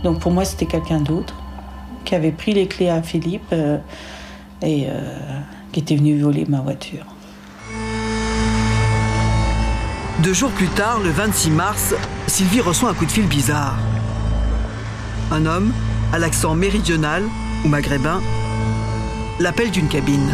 Donc 0.06 0.20
pour 0.20 0.32
moi, 0.32 0.46
c'était 0.46 0.66
quelqu'un 0.66 1.02
d'autre 1.02 1.36
qui 2.06 2.16
avait 2.16 2.32
pris 2.32 2.54
les 2.54 2.68
clés 2.68 2.90
à 2.90 3.02
Philippe 3.02 3.44
euh, 3.52 3.78
et 4.62 4.86
euh, 4.88 5.02
qui 5.74 5.82
était 5.82 5.98
venu 5.98 6.18
voler 6.18 6.46
ma 6.48 6.62
voiture. 6.62 7.06
Deux 10.20 10.34
jours 10.34 10.52
plus 10.52 10.70
tard, 10.70 11.02
le 11.02 11.10
26 11.10 11.52
mars, 11.52 11.94
Sylvie 12.28 12.62
reçoit 12.62 12.92
un 12.92 12.94
coup 12.94 13.06
de 13.06 13.12
fil 13.12 13.28
bizarre. 13.28 13.78
Un 15.30 15.46
homme, 15.46 15.74
à 16.14 16.20
l'accent 16.20 16.56
méridional 16.56 17.24
ou 17.66 17.68
maghrébin, 17.68 18.22
l'appelle 19.40 19.72
d'une 19.72 19.90
cabine. 19.90 20.34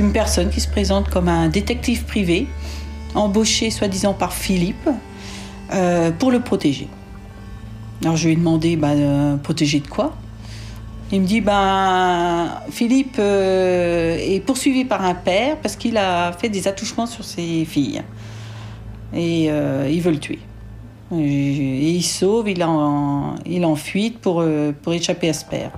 une 0.00 0.12
personne 0.12 0.48
qui 0.48 0.60
se 0.60 0.68
présente 0.68 1.10
comme 1.10 1.28
un 1.28 1.48
détective 1.48 2.04
privé, 2.04 2.46
embauché 3.14 3.70
soi-disant 3.70 4.14
par 4.14 4.32
Philippe, 4.32 4.88
euh, 5.72 6.10
pour 6.10 6.30
le 6.30 6.40
protéger. 6.40 6.88
Alors 8.02 8.16
je 8.16 8.26
lui 8.26 8.32
ai 8.32 8.36
demandé, 8.36 8.78
euh, 8.82 9.36
protéger 9.36 9.80
de 9.80 9.86
quoi? 9.86 10.16
Il 11.12 11.20
me 11.20 11.26
dit, 11.26 11.40
ben, 11.40 12.48
Philippe 12.70 13.16
euh, 13.18 14.16
est 14.18 14.40
poursuivi 14.40 14.84
par 14.84 15.04
un 15.04 15.14
père 15.14 15.56
parce 15.58 15.76
qu'il 15.76 15.98
a 15.98 16.32
fait 16.32 16.48
des 16.48 16.66
attouchements 16.66 17.06
sur 17.06 17.24
ses 17.24 17.64
filles. 17.64 18.02
Et 19.12 19.46
il 19.46 20.00
veut 20.00 20.12
le 20.12 20.18
tuer. 20.18 20.38
Et, 21.12 21.90
il 21.90 22.02
sauve, 22.02 22.48
il 22.48 22.62
en, 22.62 23.34
il 23.46 23.64
en 23.64 23.76
fuite 23.76 24.20
pour, 24.20 24.44
pour 24.82 24.92
échapper 24.92 25.30
à 25.30 25.32
ce 25.32 25.44
père. 25.44 25.70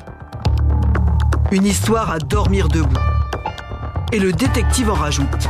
Une 1.50 1.66
histoire 1.66 2.10
à 2.10 2.18
dormir 2.18 2.68
debout 2.68 2.98
et 4.12 4.18
le 4.18 4.32
détective 4.32 4.90
en 4.90 4.94
rajoute. 4.94 5.48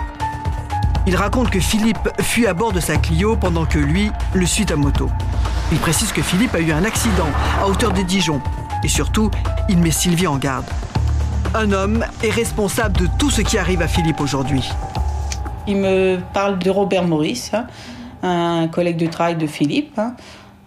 Il 1.07 1.17
raconte 1.17 1.51
que 1.51 1.59
Philippe 1.59 2.09
fuit 2.21 2.47
à 2.47 2.55
bord 2.55 2.73
de 2.73 2.79
sa 2.79 2.97
Clio 2.97 3.37
pendant 3.37 3.65
que 3.65 3.79
lui 3.79 4.11
le 4.35 4.47
suit 4.47 4.67
à 4.73 4.77
moto. 4.77 5.11
Il 5.73 5.79
précise 5.79 6.13
que 6.13 6.23
Philippe 6.23 6.55
a 6.55 6.61
eu 6.61 6.71
un 6.71 6.85
accident 6.85 7.27
à 7.61 7.67
hauteur 7.67 7.93
de 7.93 8.03
Dijon 8.03 8.41
et 8.85 8.89
surtout, 8.89 9.31
il 9.69 9.79
met 9.79 9.91
Sylvie 9.91 10.27
en 10.27 10.37
garde. 10.37 10.65
Un 11.55 11.73
homme 11.73 12.05
est 12.23 12.31
responsable 12.31 12.97
de 12.99 13.09
tout 13.19 13.31
ce 13.31 13.43
qui 13.43 13.59
arrive 13.59 13.83
à 13.83 13.89
Philippe 13.89 14.21
aujourd'hui. 14.21 14.69
Il 15.67 15.77
me 15.77 16.19
parle 16.33 16.59
de 16.59 16.71
Robert 16.71 17.05
Maurice, 17.05 17.51
hein, 17.53 17.67
un 18.23 18.69
collègue 18.69 18.97
de 18.97 19.07
travail 19.07 19.37
de 19.37 19.47
Philippe, 19.47 19.99
hein, 19.99 20.15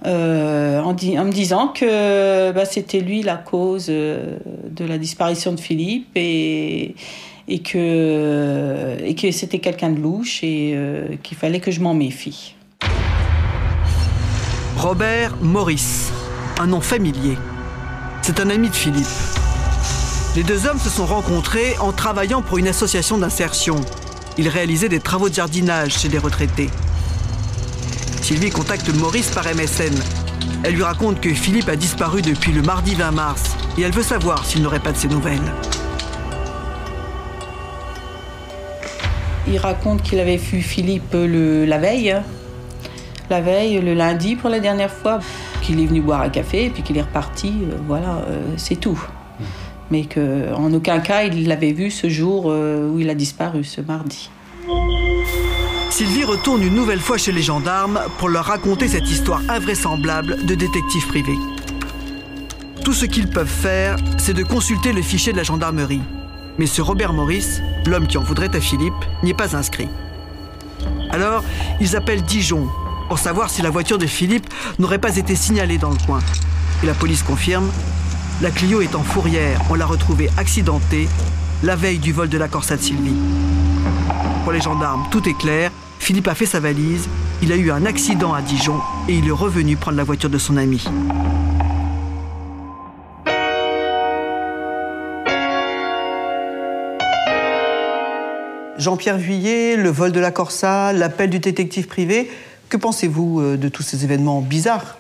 euh, 0.06 0.82
en, 0.82 0.94
me 0.94 1.32
disant 1.32 1.70
que 1.70 2.52
bah, 2.52 2.66
c'était 2.66 3.00
lui 3.00 3.24
la 3.24 3.38
cause 3.38 3.88
euh, 3.90 4.38
de 4.70 4.86
la 4.86 4.98
disparition 5.00 5.52
de 5.54 5.60
Philippe 5.60 6.12
et, 6.16 6.96
que 7.64 8.98
c'était 9.32 9.60
quelqu'un 9.60 9.90
de 9.90 10.00
louche 10.00 10.44
et 10.44 10.74
euh, 10.76 11.16
qu'il 11.24 11.38
fallait 11.38 11.60
que 11.60 11.72
je 11.72 11.80
m'en 11.80 11.94
méfie. 11.96 12.56
Robert 14.78 15.36
Maurice, 15.42 16.12
un 16.60 16.68
nom 16.68 16.82
familier. 16.82 17.38
C'est 18.22 18.40
un 18.40 18.50
ami 18.50 18.70
de 18.70 18.76
Philippe. 18.76 19.06
Les 20.36 20.44
deux 20.44 20.68
hommes 20.68 20.80
se 20.80 20.90
sont 20.90 21.06
rencontrés 21.06 21.78
en 21.80 21.94
travaillant 21.94 22.42
pour 22.42 22.58
une 22.58 22.68
association 22.68 23.18
d'insertion. 23.18 23.78
Ils 24.38 24.50
réalisaient 24.50 24.90
des 24.90 25.00
travaux 25.00 25.30
de 25.30 25.34
jardinage 25.34 25.98
chez 25.98 26.10
des 26.10 26.18
retraités. 26.18 26.70
Sylvie 28.26 28.50
contacte 28.50 28.92
Maurice 28.92 29.30
par 29.30 29.44
MSN. 29.46 29.94
Elle 30.64 30.74
lui 30.74 30.82
raconte 30.82 31.22
que 31.22 31.30
Philippe 31.30 31.70
a 31.70 31.76
disparu 31.76 32.24
depuis 32.24 32.52
le 32.52 32.64
mardi 32.64 32.96
20 32.96 33.12
mars 33.12 33.56
et 33.78 33.84
elle 33.84 33.92
veut 33.92 34.02
savoir 34.02 34.44
s'il 34.48 34.64
n'aurait 34.64 34.80
pas 34.80 34.92
de 34.92 34.98
ses 34.98 35.08
nouvelles. 35.08 35.54
Il 39.48 39.60
raconte 39.60 40.02
qu'il 40.02 40.20
avait 40.20 40.38
vu 40.38 40.64
Philippe 40.64 41.14
le, 41.14 41.66
la 41.66 41.78
veille, 41.78 42.16
la 43.30 43.42
veille, 43.42 43.80
le 43.80 43.94
lundi 43.94 44.36
pour 44.36 44.50
la 44.50 44.60
dernière 44.60 44.92
fois, 44.92 45.20
qu'il 45.62 45.80
est 45.80 45.86
venu 45.86 46.02
boire 46.02 46.22
un 46.22 46.30
café 46.30 46.66
et 46.66 46.70
puis 46.72 46.82
qu'il 46.82 46.98
est 46.98 47.04
reparti. 47.04 47.50
Euh, 47.50 47.76
voilà, 47.86 48.24
euh, 48.28 48.42
c'est 48.58 48.78
tout. 48.78 49.00
Mais 49.92 50.06
qu'en 50.06 50.74
aucun 50.74 51.00
cas 51.00 51.22
il 51.26 51.48
l'avait 51.48 51.74
vu 51.74 51.92
ce 51.92 52.10
jour 52.10 52.46
euh, 52.48 52.90
où 52.90 53.00
il 53.00 53.08
a 53.12 53.14
disparu, 53.14 53.64
ce 53.64 53.82
mardi. 53.82 54.32
Sylvie 55.90 56.26
retourne 56.26 56.62
une 56.62 56.76
nouvelle 56.76 57.00
fois 57.00 57.18
chez 57.18 57.32
les 57.32 57.42
gendarmes 57.42 58.02
pour 58.18 58.30
leur 58.30 58.46
raconter 58.46 58.88
cette 58.88 59.10
histoire 59.10 59.42
invraisemblable 59.50 60.46
de 60.46 60.56
détective 60.56 61.08
privé. 61.08 61.34
Tout 62.84 62.94
ce 62.94 63.06
qu'ils 63.06 63.30
peuvent 63.30 63.48
faire, 63.48 63.96
c'est 64.18 64.34
de 64.34 64.44
consulter 64.44 64.94
le 64.94 65.02
fichier 65.02 65.32
de 65.32 65.38
la 65.38 65.44
gendarmerie. 65.44 66.02
Mais 66.58 66.68
ce 66.68 66.82
Robert 66.82 67.14
Maurice, 67.14 67.62
l'homme 67.86 68.08
qui 68.08 68.18
en 68.18 68.24
voudrait 68.24 68.56
à 68.56 68.62
Philippe, 68.62 68.94
n'y 69.24 69.32
est 69.32 69.36
pas 69.36 69.56
inscrit. 69.56 69.90
Alors, 71.12 71.44
ils 71.80 71.96
appellent 71.96 72.24
Dijon 72.24 72.68
pour 73.08 73.20
savoir 73.20 73.50
si 73.50 73.62
la 73.62 73.70
voiture 73.70 73.98
de 73.98 74.06
Philippe 74.06 74.48
n'aurait 74.80 75.00
pas 75.00 75.18
été 75.18 75.36
signalée 75.36 75.78
dans 75.78 75.92
le 75.92 75.98
coin. 76.06 76.20
Et 76.84 76.86
la 76.86 76.94
police 76.94 77.24
confirme, 77.24 77.70
la 78.42 78.52
Clio 78.52 78.82
est 78.82 78.96
en 78.96 79.04
fourrière. 79.04 79.62
On 79.70 79.76
l'a 79.76 79.86
retrouvée 79.86 80.30
accidentée 80.38 81.08
la 81.64 81.76
veille 81.76 82.00
du 82.00 82.12
vol 82.12 82.28
de 82.28 82.38
la 82.38 82.48
Corsa 82.48 82.76
de 82.76 82.82
Sylvie. 82.82 83.16
Pour 84.46 84.54
les 84.54 84.62
gendarmes, 84.62 85.04
tout 85.10 85.28
est 85.28 85.34
clair. 85.34 85.72
Philippe 85.98 86.28
a 86.28 86.36
fait 86.36 86.46
sa 86.46 86.60
valise, 86.60 87.10
il 87.42 87.52
a 87.52 87.56
eu 87.56 87.72
un 87.72 87.84
accident 87.84 88.32
à 88.36 88.44
Dijon 88.44 88.80
et 89.10 89.16
il 89.16 89.28
est 89.28 89.32
revenu 89.32 89.76
prendre 89.76 89.98
la 89.98 90.04
voiture 90.04 90.30
de 90.30 90.38
son 90.38 90.56
ami. 90.56 90.86
Jean-Pierre 98.78 99.18
Vuillet, 99.18 99.78
le 99.78 99.90
vol 99.90 100.12
de 100.12 100.20
la 100.20 100.30
Corsa, 100.30 100.94
l'appel 100.94 101.32
du 101.32 101.40
détective 101.40 101.88
privé. 101.88 102.30
Que 102.70 102.78
pensez-vous 102.78 103.42
euh, 103.42 103.58
de 103.58 103.68
tous 103.68 103.82
ces 103.82 104.04
événements 104.04 104.42
bizarres? 104.42 105.00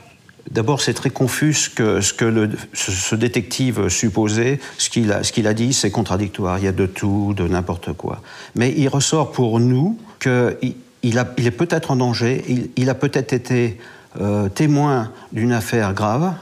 D'abord, 0.51 0.81
c'est 0.81 0.93
très 0.93 1.09
confus 1.09 1.53
ce 1.53 1.69
que, 1.69 2.01
ce, 2.01 3.15
détective 3.15 3.89
supposait. 3.89 4.59
Ce 4.77 4.89
qu'il 4.89 5.11
a, 5.47 5.53
dit, 5.53 5.73
c'est 5.73 5.89
contradictoire. 5.89 6.59
Il 6.59 6.65
y 6.65 6.67
a 6.67 6.71
de 6.71 6.85
tout, 6.85 7.33
de 7.35 7.47
n'importe 7.47 7.93
quoi. 7.93 8.21
Mais 8.53 8.71
il 8.77 8.87
ressort 8.87 9.31
pour 9.31 9.59
nous 9.59 9.97
qu'il 10.19 10.75
il, 11.01 11.17
est 11.17 11.51
peut-être 11.51 11.91
en 11.91 11.95
danger, 11.95 12.69
il, 12.75 12.89
a 12.89 12.95
peut-être 12.95 13.33
été 13.33 13.79
euh, 14.21 14.47
témoin 14.49 15.11
d'une 15.31 15.51
affaire 15.51 15.93
grave, 15.93 16.33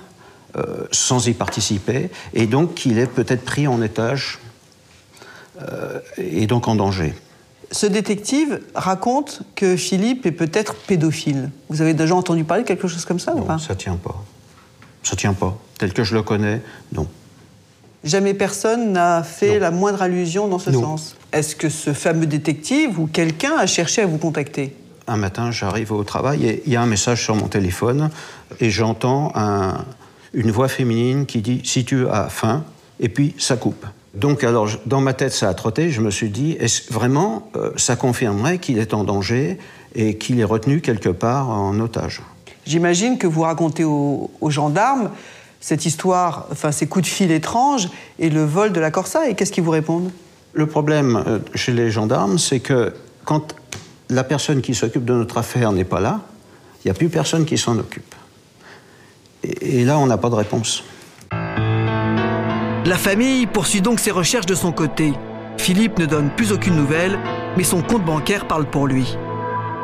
euh, 0.57 0.85
sans 0.91 1.27
y 1.27 1.33
participer, 1.33 2.09
et 2.33 2.45
donc 2.45 2.75
qu'il 2.75 2.99
est 2.99 3.07
peut-être 3.07 3.45
pris 3.45 3.67
en 3.67 3.81
étage 3.81 4.39
et 6.17 6.45
donc 6.45 6.67
en 6.67 6.75
danger. 6.75 7.13
Ce 7.73 7.87
détective 7.87 8.61
raconte 8.75 9.41
que 9.55 9.75
Philippe 9.75 10.27
est 10.27 10.31
peut-être 10.31 10.75
pédophile. 10.75 11.49
Vous 11.69 11.81
avez 11.81 11.95
déjà 11.95 12.15
entendu 12.15 12.43
parler 12.43 12.61
de 12.61 12.67
quelque 12.67 12.87
chose 12.87 13.03
comme 13.03 13.19
ça 13.19 13.33
non, 13.33 13.41
ou 13.41 13.45
pas? 13.45 13.57
Ça 13.57 13.73
tient 13.73 13.95
pas. 13.95 14.23
Ça 15.01 15.15
tient 15.15 15.33
pas. 15.33 15.57
Tel 15.79 15.91
que 15.91 16.03
je 16.03 16.13
le 16.13 16.21
connais, 16.21 16.61
non. 16.93 17.07
Jamais 18.03 18.35
personne 18.35 18.91
n'a 18.91 19.23
fait 19.23 19.57
la 19.57 19.71
moindre 19.71 20.03
allusion 20.03 20.47
dans 20.47 20.59
ce 20.59 20.71
sens. 20.71 21.15
Est-ce 21.31 21.55
que 21.55 21.69
ce 21.69 21.93
fameux 21.93 22.27
détective 22.27 22.99
ou 22.99 23.07
quelqu'un 23.07 23.57
a 23.57 23.65
cherché 23.65 24.03
à 24.03 24.05
vous 24.05 24.19
contacter? 24.19 24.75
Un 25.07 25.17
matin, 25.17 25.49
j'arrive 25.49 25.91
au 25.93 26.03
travail 26.03 26.45
et 26.45 26.63
il 26.67 26.71
y 26.71 26.75
a 26.75 26.81
un 26.81 26.85
message 26.85 27.23
sur 27.23 27.35
mon 27.35 27.47
téléphone 27.47 28.11
et 28.59 28.69
j'entends 28.69 29.33
une 30.33 30.51
voix 30.51 30.67
féminine 30.67 31.25
qui 31.25 31.41
dit 31.41 31.61
Si 31.63 31.85
tu 31.85 32.07
as 32.07 32.29
faim, 32.29 32.63
et 32.99 33.09
puis 33.09 33.33
ça 33.39 33.57
coupe. 33.57 33.85
Donc, 34.13 34.43
alors, 34.43 34.69
dans 34.85 35.01
ma 35.01 35.13
tête, 35.13 35.33
ça 35.33 35.49
a 35.49 35.53
trotté. 35.53 35.89
Je 35.89 36.01
me 36.01 36.11
suis 36.11 36.29
dit, 36.29 36.51
est-ce 36.59 36.93
vraiment, 36.93 37.49
euh, 37.55 37.71
ça 37.77 37.95
confirmerait 37.95 38.59
qu'il 38.59 38.77
est 38.77 38.93
en 38.93 39.03
danger 39.03 39.57
et 39.95 40.17
qu'il 40.17 40.39
est 40.39 40.43
retenu 40.43 40.81
quelque 40.81 41.09
part 41.09 41.49
en 41.49 41.79
otage? 41.79 42.21
J'imagine 42.65 43.17
que 43.17 43.27
vous 43.27 43.41
racontez 43.41 43.83
aux, 43.83 44.29
gendarmes 44.47 45.09
cette 45.59 45.85
histoire, 45.85 46.47
enfin 46.51 46.71
ces 46.71 46.87
coups 46.87 47.05
de 47.05 47.09
fil 47.09 47.31
étranges 47.31 47.89
et 48.19 48.29
le 48.29 48.43
vol 48.43 48.71
de 48.71 48.79
la 48.79 48.91
Corsa. 48.91 49.29
Et 49.29 49.35
qu'est-ce 49.35 49.51
qu'ils 49.51 49.63
vous 49.63 49.71
répondent? 49.71 50.11
Le 50.53 50.67
problème 50.67 51.23
euh, 51.25 51.39
chez 51.55 51.71
les 51.71 51.89
gendarmes, 51.89 52.37
c'est 52.37 52.59
que 52.59 52.93
quand 53.25 53.55
la 54.09 54.23
personne 54.23 54.61
qui 54.61 54.75
s'occupe 54.75 55.05
de 55.05 55.13
notre 55.13 55.37
affaire 55.37 55.71
n'est 55.71 55.83
pas 55.83 55.99
là, 55.99 56.21
il 56.83 56.87
n'y 56.87 56.91
a 56.91 56.93
plus 56.93 57.09
personne 57.09 57.45
qui 57.45 57.57
s'en 57.57 57.77
occupe. 57.77 58.13
Et, 59.43 59.83
là, 59.83 59.97
on 59.97 60.05
n'a 60.05 60.17
pas 60.17 60.29
de 60.29 60.35
réponse. 60.35 60.83
La 62.85 62.97
famille 62.97 63.45
poursuit 63.45 63.79
donc 63.79 64.01
ses 64.01 64.11
recherches 64.11 64.45
de 64.45 64.55
son 64.55 64.73
côté. 64.73 65.13
Philippe 65.57 65.99
ne 65.99 66.05
donne 66.05 66.29
plus 66.29 66.51
aucune 66.51 66.75
nouvelle, 66.75 67.17
mais 67.55 67.63
son 67.63 67.81
compte 67.81 68.03
bancaire 68.03 68.45
parle 68.45 68.65
pour 68.65 68.87
lui. 68.87 69.17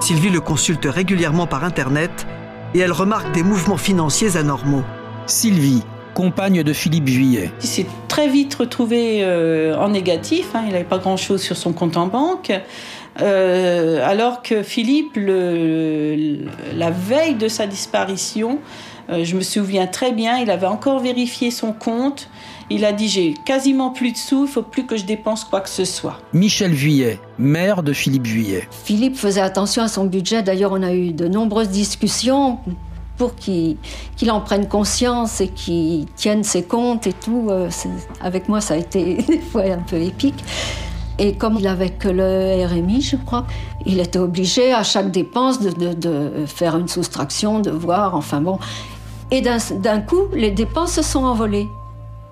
Sylvie 0.01 0.29
le 0.29 0.41
consulte 0.41 0.85
régulièrement 0.85 1.47
par 1.47 1.63
Internet 1.63 2.27
et 2.73 2.79
elle 2.79 2.91
remarque 2.91 3.31
des 3.31 3.43
mouvements 3.43 3.77
financiers 3.77 4.35
anormaux. 4.35 4.83
Sylvie, 5.27 5.83
compagne 6.13 6.61
de 6.61 6.73
Philippe 6.73 7.07
Juillet. 7.07 7.51
Il 7.61 7.67
s'est 7.67 7.85
très 8.09 8.27
vite 8.27 8.55
retrouvé 8.55 9.23
euh, 9.23 9.77
en 9.77 9.87
négatif, 9.87 10.47
hein. 10.53 10.63
il 10.65 10.73
n'avait 10.73 10.83
pas 10.83 10.97
grand-chose 10.97 11.41
sur 11.41 11.55
son 11.55 11.71
compte 11.71 11.95
en 11.95 12.07
banque. 12.07 12.51
Euh, 13.21 14.07
alors 14.07 14.41
que 14.41 14.63
Philippe, 14.63 15.17
la 15.17 16.91
veille 16.91 17.35
de 17.35 17.47
sa 17.47 17.67
disparition, 17.67 18.59
euh, 19.09 19.23
je 19.23 19.35
me 19.35 19.41
souviens 19.41 19.87
très 19.87 20.11
bien, 20.11 20.37
il 20.37 20.51
avait 20.51 20.67
encore 20.67 20.99
vérifié 20.99 21.51
son 21.51 21.73
compte. 21.73 22.29
Il 22.69 22.85
a 22.85 22.91
dit 22.91 23.09
j'ai 23.09 23.33
quasiment 23.45 23.89
plus 23.89 24.11
de 24.11 24.17
sous, 24.17 24.45
il 24.45 24.51
faut 24.51 24.61
plus 24.61 24.85
que 24.85 24.95
je 24.95 25.03
dépense 25.03 25.43
quoi 25.43 25.61
que 25.61 25.69
ce 25.69 25.85
soit. 25.85 26.19
Michel 26.33 26.71
Vuillet, 26.71 27.19
maire 27.39 27.81
de 27.81 27.93
Philippe 27.93 28.27
Vuillet. 28.27 28.67
Philippe 28.83 29.17
faisait 29.17 29.41
attention 29.41 29.81
à 29.81 29.87
son 29.87 30.05
budget. 30.05 30.43
D'ailleurs, 30.43 30.71
on 30.73 30.83
a 30.83 30.93
eu 30.93 31.11
de 31.11 31.27
nombreuses 31.27 31.69
discussions 31.69 32.59
pour 33.17 33.35
qu'il 33.35 33.77
en 34.29 34.39
prenne 34.39 34.67
conscience 34.67 35.41
et 35.41 35.47
qu'il 35.47 36.05
tienne 36.15 36.43
ses 36.43 36.63
comptes 36.63 37.07
et 37.07 37.13
tout. 37.13 37.47
Euh, 37.49 37.69
avec 38.21 38.47
moi, 38.47 38.61
ça 38.61 38.75
a 38.75 38.77
été 38.77 39.15
des 39.27 39.39
fois 39.39 39.63
un 39.63 39.79
peu 39.79 39.97
épique. 39.97 40.43
Et 41.19 41.33
comme 41.33 41.57
il 41.59 41.67
avait 41.67 41.89
que 41.89 42.07
le 42.07 42.65
RMI, 42.65 43.01
je 43.01 43.17
crois, 43.17 43.45
il 43.85 43.99
était 43.99 44.19
obligé 44.19 44.73
à 44.73 44.83
chaque 44.83 45.11
dépense 45.11 45.59
de, 45.59 45.93
de 45.93 46.45
faire 46.45 46.77
une 46.77 46.87
soustraction, 46.87 47.59
de 47.59 47.71
voir, 47.71 48.15
enfin 48.15 48.39
bon. 48.39 48.57
Et 49.29 49.41
d'un 49.41 50.01
coup, 50.01 50.23
les 50.33 50.51
dépenses 50.51 50.93
se 50.93 51.01
sont 51.01 51.25
envolées. 51.25 51.67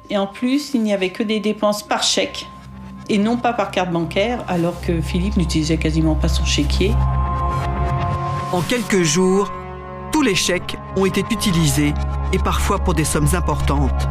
Et 0.09 0.17
en 0.17 0.25
plus, 0.25 0.73
il 0.73 0.83
n'y 0.83 0.93
avait 0.93 1.09
que 1.09 1.21
des 1.21 1.39
dépenses 1.41 1.83
par 1.83 2.01
chèque 2.01 2.47
et 3.09 3.17
non 3.17 3.37
pas 3.37 3.53
par 3.53 3.71
carte 3.71 3.91
bancaire, 3.91 4.43
alors 4.47 4.79
que 4.81 5.01
Philippe 5.01 5.37
n'utilisait 5.37 5.77
quasiment 5.77 6.15
pas 6.15 6.27
son 6.27 6.45
chéquier. 6.45 6.93
En 8.51 8.61
quelques 8.61 9.03
jours, 9.03 9.51
tous 10.11 10.21
les 10.21 10.35
chèques 10.35 10.77
ont 10.95 11.05
été 11.05 11.23
utilisés 11.29 11.93
et 12.33 12.39
parfois 12.39 12.79
pour 12.79 12.93
des 12.93 13.03
sommes 13.03 13.27
importantes. 13.33 14.07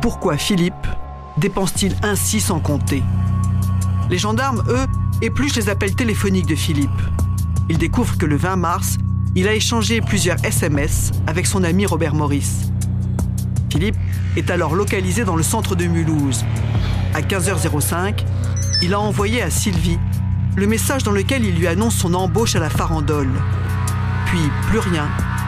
Pourquoi 0.00 0.36
Philippe 0.36 0.86
dépense-t-il 1.36 1.94
ainsi 2.02 2.40
sans 2.40 2.60
compter? 2.60 3.02
Les 4.10 4.18
gendarmes, 4.18 4.64
eux, 4.68 4.86
épluchent 5.22 5.54
les 5.54 5.68
appels 5.68 5.94
téléphoniques 5.94 6.46
de 6.46 6.56
Philippe. 6.56 6.90
Ils 7.68 7.78
découvrent 7.78 8.18
que 8.18 8.26
le 8.26 8.36
20 8.36 8.56
mars, 8.56 8.98
il 9.36 9.46
a 9.46 9.54
échangé 9.54 10.00
plusieurs 10.00 10.44
SMS 10.44 11.12
avec 11.28 11.46
son 11.46 11.62
ami 11.62 11.86
Robert 11.86 12.16
Maurice. 12.16 12.72
Philippe 13.70 13.96
est 14.36 14.50
alors 14.50 14.74
localisé 14.74 15.24
dans 15.24 15.36
le 15.36 15.44
centre 15.44 15.76
de 15.76 15.84
Mulhouse. 15.84 16.44
À 17.14 17.20
15h05, 17.20 18.24
il 18.82 18.94
a 18.94 19.00
envoyé 19.00 19.42
à 19.42 19.50
Sylvie 19.50 20.00
le 20.56 20.66
message 20.66 21.04
dans 21.04 21.12
lequel 21.12 21.44
il 21.44 21.54
lui 21.54 21.68
annonce 21.68 21.94
son 21.94 22.12
embauche 22.14 22.56
à 22.56 22.58
la 22.58 22.68
farandole. 22.68 23.30
Puis 24.26 24.40
plus 24.70 24.80
rien 24.80 25.06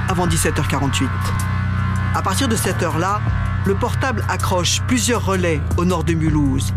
avant 0.09 0.29
17h48. 0.29 1.09
À 2.15 2.23
partir 2.23 2.47
de 2.47 2.55
cette 2.55 2.81
heure-là, 2.81 3.21
le 3.67 3.75
portable 3.75 4.25
accroche 4.29 4.83
plusieurs 4.87 5.25
relais 5.25 5.61
au 5.77 5.85
nord 5.85 6.05
de 6.05 6.15
Mulhouse, 6.15 6.73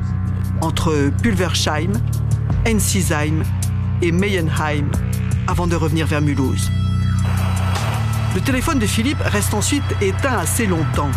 entre 0.62 1.12
Pulversheim, 1.22 1.94
Ensisheim 2.68 3.44
et 4.02 4.12
Meyenheim, 4.12 4.86
avant 5.48 5.68
de 5.68 5.76
revenir 5.76 6.08
vers 6.08 6.22
Mulhouse. 6.22 6.70
Le 8.36 8.41
téléphone 8.41 8.80
de 8.80 8.86
Philippe 8.86 9.22
reste 9.24 9.54
ensuite 9.54 9.84
éteint 10.02 10.38
assez 10.38 10.65
longtemps. 10.65 11.12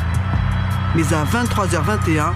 Mais 0.95 1.13
à 1.13 1.25
23h21, 1.25 2.33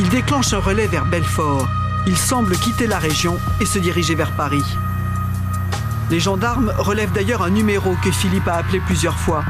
il 0.00 0.08
déclenche 0.08 0.54
un 0.54 0.58
relais 0.58 0.86
vers 0.86 1.04
Belfort. 1.04 1.68
Il 2.06 2.16
semble 2.16 2.56
quitter 2.56 2.86
la 2.86 2.98
région 2.98 3.36
et 3.60 3.66
se 3.66 3.78
diriger 3.78 4.14
vers 4.14 4.32
Paris. 4.32 4.64
Les 6.10 6.18
gendarmes 6.18 6.72
relèvent 6.78 7.12
d'ailleurs 7.12 7.42
un 7.42 7.50
numéro 7.50 7.94
que 8.02 8.10
Philippe 8.10 8.48
a 8.48 8.54
appelé 8.54 8.80
plusieurs 8.80 9.18
fois. 9.18 9.44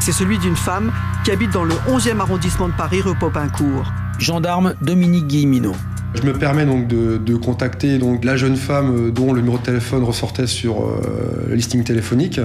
C'est 0.00 0.12
celui 0.12 0.38
d'une 0.38 0.56
femme 0.56 0.92
qui 1.24 1.30
habite 1.30 1.50
dans 1.50 1.64
le 1.64 1.74
11e 1.88 2.20
arrondissement 2.20 2.68
de 2.68 2.72
Paris, 2.72 3.02
rue 3.02 3.14
Popincourt. 3.16 3.92
Gendarme 4.18 4.74
Dominique 4.80 5.26
Guillemino. 5.26 5.74
Je 6.14 6.22
me 6.22 6.32
permets 6.32 6.66
donc 6.66 6.88
de, 6.88 7.36
contacter 7.36 7.98
la 8.22 8.36
jeune 8.36 8.56
femme 8.56 8.94
euh, 8.94 9.10
dont 9.10 9.32
le 9.32 9.40
numéro 9.40 9.58
de 9.58 9.62
téléphone 9.62 10.04
ressortait 10.04 10.46
sur 10.46 10.82
euh, 10.82 11.46
le 11.48 11.54
listing 11.54 11.84
téléphonique. 11.84 12.40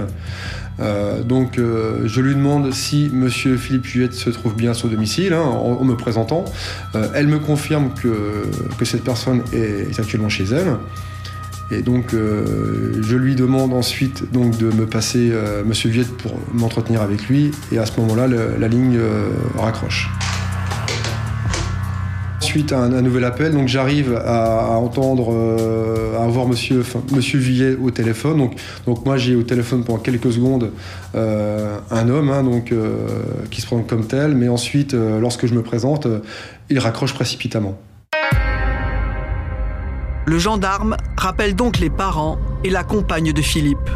Euh, 0.80 1.24
donc 1.24 1.58
je 1.58 2.22
lui 2.22 2.36
demande 2.36 2.74
si 2.74 3.10
Monsieur 3.12 3.56
Philippe 3.58 3.86
Huette 3.88 4.14
se 4.14 4.30
trouve 4.30 4.56
bien 4.56 4.72
à 4.72 4.74
son 4.74 4.88
domicile 4.88 5.34
hein, 5.34 5.42
en, 5.42 5.84
me 5.84 5.96
présentant. 5.96 6.46
elle 7.14 7.28
me 7.28 7.40
confirme 7.40 7.92
que, 7.94 8.44
cette 8.84 9.04
personne 9.04 9.42
est, 9.54 9.98
actuellement 10.00 10.30
chez 10.30 10.46
elle. 10.46 10.76
Et 11.72 11.82
donc 11.82 12.12
je 12.12 13.16
lui 13.16 13.36
demande 13.36 13.74
ensuite 13.74 14.32
de 14.32 14.66
me 14.66 14.86
passer 14.86 15.32
Monsieur 15.66 15.90
Viette 15.90 16.16
pour 16.18 16.34
m'entretenir 16.54 17.02
avec 17.02 17.28
lui. 17.30 17.52
Et 17.72 17.78
à 17.78 17.86
ce 17.86 18.00
moment-là, 18.02 18.28
la 18.28 18.68
ligne 18.68 19.00
raccroche 19.58 20.10
suite 22.56 22.72
à 22.72 22.80
un, 22.80 23.02
nouvel 23.02 23.26
appel, 23.26 23.52
donc 23.52 23.68
j'arrive 23.68 24.16
à, 24.16 24.78
entendre, 24.78 25.34
euh, 25.34 26.18
à 26.18 26.26
voir 26.28 26.48
Monsieur, 26.48 26.86
Monsieur 27.12 27.38
Villet 27.38 27.76
au 27.76 27.92
téléphone. 27.92 28.38
Donc, 28.38 28.54
donc 28.86 29.06
moi 29.06 29.18
j'ai 29.18 29.36
au 29.36 29.44
téléphone 29.44 29.84
pendant 29.84 30.00
quelques 30.00 30.32
secondes 30.32 30.72
euh, 31.16 31.78
un 31.92 32.08
homme, 32.08 32.30
hein, 32.30 32.44
donc 32.44 32.72
euh, 32.72 33.08
qui 33.52 33.60
se 33.60 33.66
prend 33.66 33.82
comme 33.82 34.08
tel, 34.08 34.36
mais 34.36 34.48
ensuite, 34.48 34.94
lorsque 34.94 35.48
je 35.48 35.54
me 35.54 35.64
présente, 35.64 36.08
il 36.70 36.80
raccroche 36.80 37.14
précipitamment. 37.14 37.78
Le 40.26 40.40
gendarme 40.40 40.96
rappelle 41.18 41.58
donc 41.58 41.80
les 41.80 41.90
parents 41.90 42.38
et 42.64 42.70
la 42.70 42.86
compagne 42.86 43.34
de 43.34 43.42
Philippe. 43.42 43.90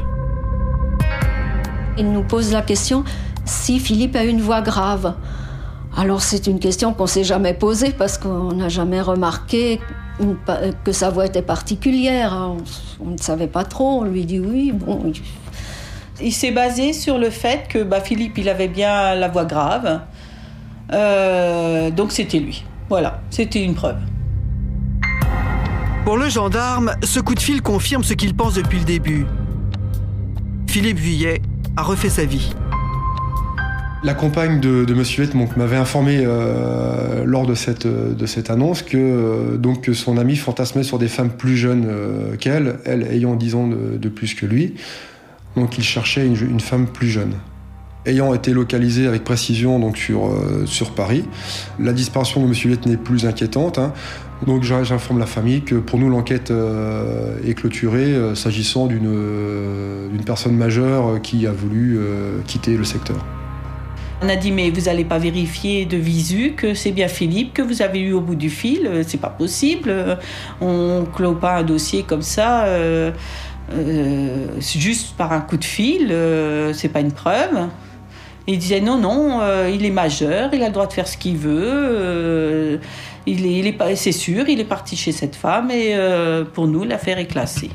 Il 1.98 2.12
nous 2.12 2.24
pose 2.24 2.52
la 2.52 2.62
question 2.62 3.06
si 3.46 3.80
Philippe 3.80 4.18
a 4.18 4.26
une 4.26 4.42
voix 4.42 4.60
grave. 4.60 5.16
Alors 5.96 6.22
c'est 6.22 6.48
une 6.48 6.60
question 6.60 6.94
qu'on 6.94 7.08
s'est 7.08 7.24
jamais 7.24 7.54
posée 7.54 7.92
parce 7.92 8.18
qu'on 8.18 8.54
n'a 8.54 8.70
jamais 8.70 9.02
remarqué 9.02 9.80
que 10.84 10.92
sa 10.92 11.10
voix 11.10 11.26
était 11.26 11.42
particulière. 11.42 12.52
On, 13.00 13.12
ne 13.12 13.18
savait 13.18 13.48
pas 13.48 13.64
trop. 13.64 14.02
On 14.02 14.04
lui 14.04 14.26
dit 14.26 14.40
oui. 14.40 14.72
Bon. 14.72 15.12
Il 16.22 16.34
s'est 16.34 16.52
basé 16.52 16.94
sur 16.94 17.18
le 17.18 17.30
fait 17.30 17.68
que 17.70 17.84
bah, 17.84 18.02
Philippe, 18.02 18.38
il 18.38 18.50
avait 18.50 18.68
bien 18.68 19.16
la 19.16 19.28
voix 19.30 19.46
grave. 19.46 20.02
Euh, 20.92 21.92
donc 21.92 22.12
c'était 22.12 22.40
lui. 22.40 22.66
Voilà, 22.90 23.22
c'était 23.30 23.64
une 23.64 23.76
preuve. 23.76 23.98
Pour 26.06 26.18
le 26.18 26.28
gendarme, 26.28 26.94
ce 27.04 27.20
coup 27.20 27.36
de 27.36 27.40
fil 27.40 27.62
confirme 27.62 28.04
ce 28.04 28.14
qu'il 28.14 28.36
pense 28.36 28.56
depuis 28.56 28.80
le 28.80 28.86
début. 28.86 29.28
Philippe 30.68 30.98
Vuillet 30.98 31.42
a 31.78 31.84
refait 31.84 32.10
sa 32.10 32.26
vie. 32.26 32.52
La 34.02 34.14
compagne 34.14 34.62
de, 34.62 34.86
de 34.86 34.94
Monsieur 34.94 35.28
m'avait 35.58 35.76
informé 35.76 36.22
euh, 36.22 37.26
lors 37.26 37.46
de 37.46 37.54
cette, 37.54 37.86
de 37.86 38.26
cette 38.26 38.50
annonce 38.50 38.82
que, 38.82 38.98
euh, 38.98 39.94
son 39.94 40.18
ami 40.18 40.38
fantasmait 40.38 40.84
sur 40.84 41.00
des 41.00 41.10
femmes 41.10 41.32
plus 41.32 41.58
jeunes 41.58 41.86
euh, 41.86 42.38
qu'elle, 42.38 42.80
elle 42.86 43.04
ayant 43.12 43.36
10 43.36 43.56
ans 43.56 43.68
de, 43.68 44.10
plus 44.10 44.36
que 44.36 44.46
lui. 44.46 44.76
Donc 45.58 45.78
il 45.78 45.84
cherchait 45.84 46.26
une, 46.26 46.60
femme 46.62 46.88
plus 46.88 47.10
jeune. 47.10 47.34
Ayant 48.06 48.34
été 48.34 48.54
localisé 48.54 49.06
avec 49.06 49.26
précision 49.26 49.80
donc, 49.80 49.98
sur, 49.98 50.92
Paris, 50.92 51.26
la 51.78 51.92
disparition 51.92 52.42
de 52.42 52.48
Monsieur 52.48 52.70
Huette 52.70 52.86
n'est 52.86 52.96
plus 52.96 53.26
inquiétante. 53.26 53.80
Hein. 53.80 53.92
Donc 54.48 54.64
j'informe 54.64 55.20
la 55.20 55.26
famille 55.26 55.64
que 55.64 55.76
pour 55.76 56.00
nous 56.00 56.10
l'enquête 56.10 56.54
est 57.46 57.54
clôturée 57.54 58.16
s'agissant 58.36 58.88
d'une 58.88 60.24
personne 60.26 60.56
majeure 60.56 61.22
qui 61.22 61.46
a 61.46 61.52
voulu 61.52 62.00
quitter 62.48 62.78
le 62.78 62.86
secteur. 62.86 63.18
On 64.22 64.28
a 64.28 64.36
dit 64.36 64.52
mais 64.52 64.70
vous 64.70 64.82
n'allez 64.82 65.06
pas 65.06 65.18
vérifier 65.18 65.86
de 65.86 65.96
visu 65.96 66.54
que 66.56 66.74
c'est 66.74 66.92
bien 66.92 67.08
Philippe 67.08 67.54
que 67.54 67.62
vous 67.62 67.82
avez 67.82 68.00
eu 68.00 68.12
au 68.12 68.20
bout 68.20 68.36
du 68.36 68.50
fil, 68.50 68.86
euh, 68.86 69.04
c'est 69.08 69.20
pas 69.20 69.30
possible. 69.30 69.90
Euh, 69.90 70.16
on 70.60 71.06
clôt 71.06 71.36
pas 71.36 71.58
un 71.58 71.64
dossier 71.64 72.04
comme 72.04 72.22
ça 72.22 72.66
euh, 72.66 73.12
juste 74.60 75.16
par 75.16 75.32
un 75.32 75.40
coup 75.40 75.58
de 75.58 75.64
fil, 75.64 76.14
c'est 76.74 76.90
pas 76.90 77.02
une 77.02 77.12
preuve. 77.12 77.68
il 78.48 78.58
disait 78.58 78.82
non 78.82 78.98
non, 78.98 79.42
il 79.68 79.86
est 79.86 79.92
majeur, 79.92 80.50
il 80.54 80.64
a 80.64 80.68
le 80.68 80.74
droit 80.74 80.88
de 80.88 80.94
faire 80.94 81.08
ce 81.08 81.16
qu'il 81.18 81.38
veut. 81.38 82.80
il 83.28 83.68
est, 83.68 83.96
c'est 83.96 84.12
sûr, 84.12 84.50
il 84.50 84.60
est 84.60 84.66
parti 84.66 84.96
chez 84.96 85.12
cette 85.12 85.36
femme 85.36 85.70
et 85.70 85.96
pour 86.56 86.68
nous 86.68 86.84
l'affaire 86.84 87.20
est 87.20 87.28
classée. 87.28 87.70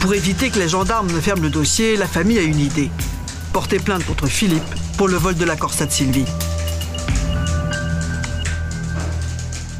Pour 0.00 0.14
éviter 0.14 0.48
que 0.48 0.58
les 0.58 0.68
gendarmes 0.68 1.12
ne 1.12 1.20
ferment 1.20 1.42
le 1.42 1.50
dossier, 1.50 1.98
la 1.98 2.06
famille 2.06 2.38
a 2.38 2.42
une 2.42 2.60
idée. 2.60 2.88
Porter 3.58 3.80
plainte 3.80 4.06
contre 4.06 4.28
Philippe 4.28 4.62
pour 4.96 5.08
le 5.08 5.16
vol 5.16 5.34
de 5.34 5.44
la 5.44 5.56
Corsa 5.56 5.84
de 5.84 5.90
Sylvie. 5.90 6.24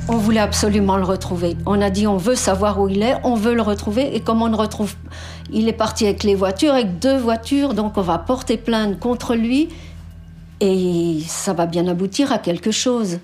On 0.08 0.16
voulait 0.16 0.40
absolument 0.40 0.96
le 0.96 1.04
retrouver. 1.04 1.56
On 1.64 1.80
a 1.80 1.88
dit 1.88 2.08
on 2.08 2.16
veut 2.16 2.34
savoir 2.34 2.80
où 2.80 2.88
il 2.88 3.04
est, 3.04 3.14
on 3.22 3.36
veut 3.36 3.54
le 3.54 3.62
retrouver. 3.62 4.16
Et 4.16 4.20
comme 4.20 4.42
on 4.42 4.48
ne 4.48 4.56
retrouve, 4.56 4.94
il 5.52 5.68
est 5.68 5.72
parti 5.72 6.06
avec 6.06 6.24
les 6.24 6.34
voitures, 6.34 6.72
avec 6.72 6.98
deux 6.98 7.16
voitures, 7.18 7.72
donc 7.72 7.96
on 7.98 8.02
va 8.02 8.18
porter 8.18 8.56
plainte 8.56 8.98
contre 8.98 9.36
lui 9.36 9.68
et 10.58 11.20
ça 11.28 11.52
va 11.52 11.66
bien 11.66 11.86
aboutir 11.86 12.32
à 12.32 12.38
quelque 12.38 12.72
chose. 12.72 13.20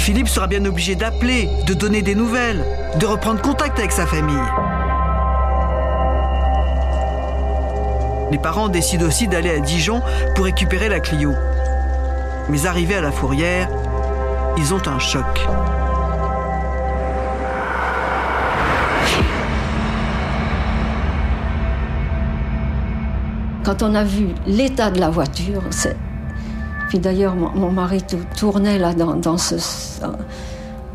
Philippe 0.00 0.28
sera 0.28 0.48
bien 0.48 0.64
obligé 0.64 0.96
d'appeler, 0.96 1.48
de 1.68 1.74
donner 1.74 2.02
des 2.02 2.16
nouvelles, 2.16 2.64
de 2.98 3.06
reprendre 3.06 3.40
contact 3.40 3.78
avec 3.78 3.92
sa 3.92 4.08
famille. 4.08 4.42
Les 8.30 8.38
parents 8.38 8.68
décident 8.68 9.06
aussi 9.06 9.28
d'aller 9.28 9.50
à 9.50 9.60
Dijon 9.60 10.02
pour 10.34 10.46
récupérer 10.46 10.88
la 10.88 11.00
Clio. 11.00 11.32
Mais 12.48 12.66
arrivés 12.66 12.96
à 12.96 13.00
la 13.00 13.12
fourrière, 13.12 13.68
ils 14.56 14.74
ont 14.74 14.82
un 14.86 14.98
choc. 14.98 15.24
Quand 23.64 23.82
on 23.82 23.94
a 23.94 24.04
vu 24.04 24.28
l'état 24.46 24.90
de 24.90 25.00
la 25.00 25.10
voiture. 25.10 25.62
Puis 26.88 27.00
d'ailleurs, 27.00 27.34
mon, 27.34 27.70
mari 27.70 28.02
tournait 28.36 28.78
là 28.78 28.94
dans, 28.94 29.38
ce... 29.38 29.56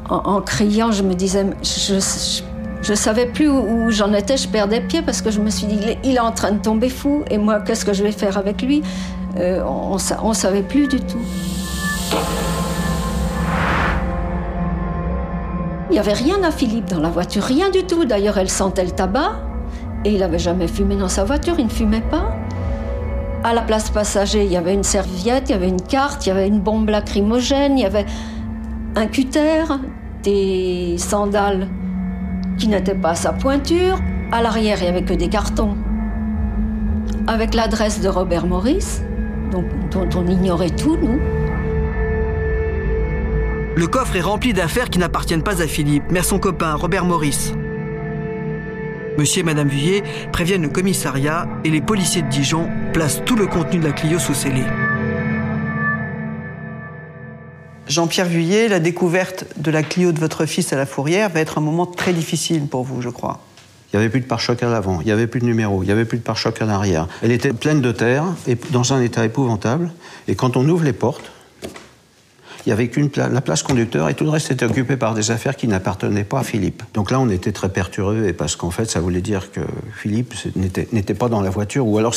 En, 0.10 0.42
criant, 0.42 0.92
je 0.92 1.04
me 1.04 1.14
disais, 1.14 1.46
je, 1.64 2.44
savais 2.96 3.26
plus 3.26 3.50
où, 3.50 3.90
j'en 3.90 4.14
étais, 4.14 4.38
je 4.38 4.48
perdais 4.48 4.82
pied 4.82 5.02
parce 5.02 5.22
que 5.22 5.32
je 5.32 5.40
me 5.40 5.50
suis 5.50 5.68
dit, 5.68 5.80
il 6.04 6.16
est, 6.16 6.20
en 6.20 6.32
train 6.32 6.52
de 6.52 6.60
tomber 6.60 6.90
fou, 6.90 7.24
et 7.30 7.38
moi, 7.38 7.60
qu'est-ce 7.62 7.86
que 7.86 7.94
je 7.94 8.04
vais 8.04 8.12
faire 8.12 8.38
avec 8.38 8.62
lui? 8.62 8.82
Euh, 9.38 9.64
On 9.64 10.30
ne 10.30 10.34
savait 10.34 10.64
plus 10.64 10.88
du 10.88 11.00
tout. 11.00 11.20
Il 15.90 15.94
n'y 15.94 16.00
avait 16.00 16.14
rien 16.14 16.42
à 16.44 16.52
Philippe 16.52 16.86
dans 16.86 17.02
la 17.02 17.10
voiture, 17.10 17.44
rien 17.44 17.70
du 17.70 17.84
tout. 17.84 18.06
D'ailleurs, 18.06 18.38
elle 18.38 18.50
sentait 18.50 18.86
le 18.86 18.92
tabac 18.92 19.34
et 20.06 20.14
il 20.14 20.20
n'avait 20.20 20.40
jamais 20.40 20.68
fumé 20.68 20.96
dans 20.96 21.10
sa 21.10 21.26
voiture, 21.26 21.56
il 21.58 21.66
ne 21.66 21.70
fumait 21.70 22.00
pas. 22.00 22.32
À 23.44 23.54
la 23.54 23.62
place 23.62 23.90
passager, 23.90 24.46
il 24.46 24.52
y 24.52 24.56
avait 24.56 24.74
une 24.74 24.84
serviette, 24.84 25.50
il 25.50 25.52
y 25.52 25.56
avait 25.56 25.68
une 25.68 25.82
carte, 25.82 26.26
il 26.26 26.30
y 26.30 26.32
avait 26.32 26.48
une 26.48 26.60
bombe 26.60 26.90
lacrymogène, 26.90 27.78
il 27.78 27.82
y 27.82 27.86
avait 27.86 28.06
un 28.96 29.08
cutter, 29.08 29.66
des 30.24 30.96
sandales 30.98 31.68
qui 32.58 32.68
n'étaient 32.68 32.96
pas 32.96 33.16
sa 33.16 33.34
pointure. 33.34 34.00
À 34.32 34.42
l'arrière, 34.42 34.78
il 34.80 34.84
n'y 34.84 34.90
avait 34.90 35.04
que 35.04 35.14
des 35.14 35.30
cartons. 35.30 35.76
Avec 37.28 37.54
l'adresse 37.54 38.02
de 38.02 38.08
Robert 38.08 38.46
Morris, 38.46 39.02
dont 39.52 39.66
on 40.16 40.28
ignorait 40.28 40.70
tout, 40.70 40.98
nous. 40.98 41.20
Le 43.76 43.88
coffre 43.88 44.16
est 44.16 44.22
rempli 44.22 44.54
d'affaires 44.54 44.90
qui 44.90 45.00
n'appartiennent 45.00 45.44
pas 45.44 45.62
à 45.62 45.68
Philippe, 45.68 46.04
mais 46.10 46.20
à 46.20 46.24
son 46.24 46.40
copain, 46.40 46.76
Robert 46.76 47.06
Maurice. 47.06 47.54
Monsieur 49.18 49.42
et 49.42 49.44
Madame 49.44 49.68
Vuillet 49.68 50.04
préviennent 50.32 50.64
le 50.64 50.70
commissariat 50.70 51.48
et 51.64 51.70
les 51.70 51.82
policiers 51.82 52.22
de 52.22 52.30
Dijon 52.30 52.70
placent 52.94 53.24
tout 53.26 53.36
le 53.36 53.48
contenu 53.48 53.80
de 53.80 53.86
la 53.86 53.92
Clio 53.92 54.20
sous 54.20 54.34
scellé. 54.34 54.64
Jean-Pierre 57.92 58.26
Vuillet, 58.26 58.70
la 58.70 58.80
découverte 58.80 59.46
de 59.58 59.70
la 59.70 59.84
Clio 59.84 60.14
de 60.14 60.20
votre 60.20 60.46
fils 60.46 60.72
à 60.72 60.78
la 60.78 60.86
fourrière 60.86 61.30
va 61.30 61.42
être 61.42 61.58
un 61.58 61.62
moment 61.62 61.86
très 61.86 62.14
difficile 62.14 62.66
pour 62.68 62.84
vous, 62.84 63.02
je 63.02 63.10
crois. 63.10 63.42
Il 63.92 63.98
n'y 63.98 64.02
avait 64.02 64.10
plus 64.10 64.22
de 64.22 64.26
pare-choc 64.26 64.64
à 64.64 64.70
l'avant, 64.70 65.02
il 65.02 65.08
n'y 65.08 65.12
avait 65.12 65.28
plus 65.28 65.42
de 65.42 65.46
numéro, 65.46 65.84
il 65.84 65.88
n'y 65.88 65.92
avait 65.92 66.06
plus 66.06 66.18
de 66.18 66.24
pare-choc 66.24 66.62
à 66.62 66.66
l'arrière. 66.66 67.10
Elle 67.22 67.34
était 67.34 67.52
pleine 67.52 67.82
de 67.82 67.92
terre 67.92 68.24
et 68.48 68.58
dans 68.70 68.94
un 68.94 69.02
état 69.02 69.26
épouvantable. 69.26 69.92
Et 70.30 70.36
quand 70.36 70.56
on 70.56 70.70
ouvre 70.70 70.86
les 70.86 70.94
portes, 70.94 71.32
il 72.66 72.70
n'y 72.70 72.72
avait 72.72 72.88
qu'une 72.88 73.10
la 73.18 73.42
place 73.42 73.62
conducteur 73.62 74.08
et 74.08 74.14
tout 74.14 74.24
le 74.24 74.30
reste 74.30 74.52
était 74.52 74.66
occupé 74.66 74.96
par 74.96 75.14
des 75.14 75.30
affaires 75.30 75.58
qui 75.58 75.68
n'appartenaient 75.68 76.24
pas 76.24 76.40
à 76.40 76.44
Philippe. 76.44 76.84
Donc 76.94 77.12
là, 77.12 77.20
on 77.20 77.28
était 77.30 77.52
très 77.52 77.68
perturbés 77.68 78.32
parce 78.32 78.56
qu'en 78.56 78.72
fait, 78.72 78.86
ça 78.86 79.02
voulait 79.02 79.22
dire 79.22 79.52
que 79.52 79.60
Philippe 79.98 80.34
n'était 80.56 81.14
pas 81.14 81.28
dans 81.28 81.42
la 81.42 81.50
voiture 81.50 81.86
ou 81.86 81.98
alors 81.98 82.16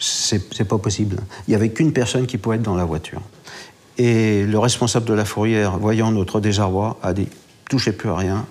c'est 0.00 0.64
pas 0.64 0.78
possible. 0.78 1.18
Il 1.46 1.50
n'y 1.50 1.54
avait 1.54 1.68
qu'une 1.68 1.92
personne 1.92 2.26
qui 2.26 2.38
pouvait 2.38 2.56
être 2.56 2.62
dans 2.62 2.74
la 2.74 2.84
voiture. 2.84 3.22
Et 4.02 4.46
le 4.46 4.58
responsable 4.58 5.04
de 5.04 5.12
la 5.12 5.26
fourrière, 5.26 5.76
voyant 5.76 6.10
notre 6.10 6.40
désarroi, 6.40 6.96
a 7.02 7.12
dit 7.12 7.28
touchez 7.68 7.92
plus 7.92 8.08
à 8.08 8.16
rien, 8.16 8.46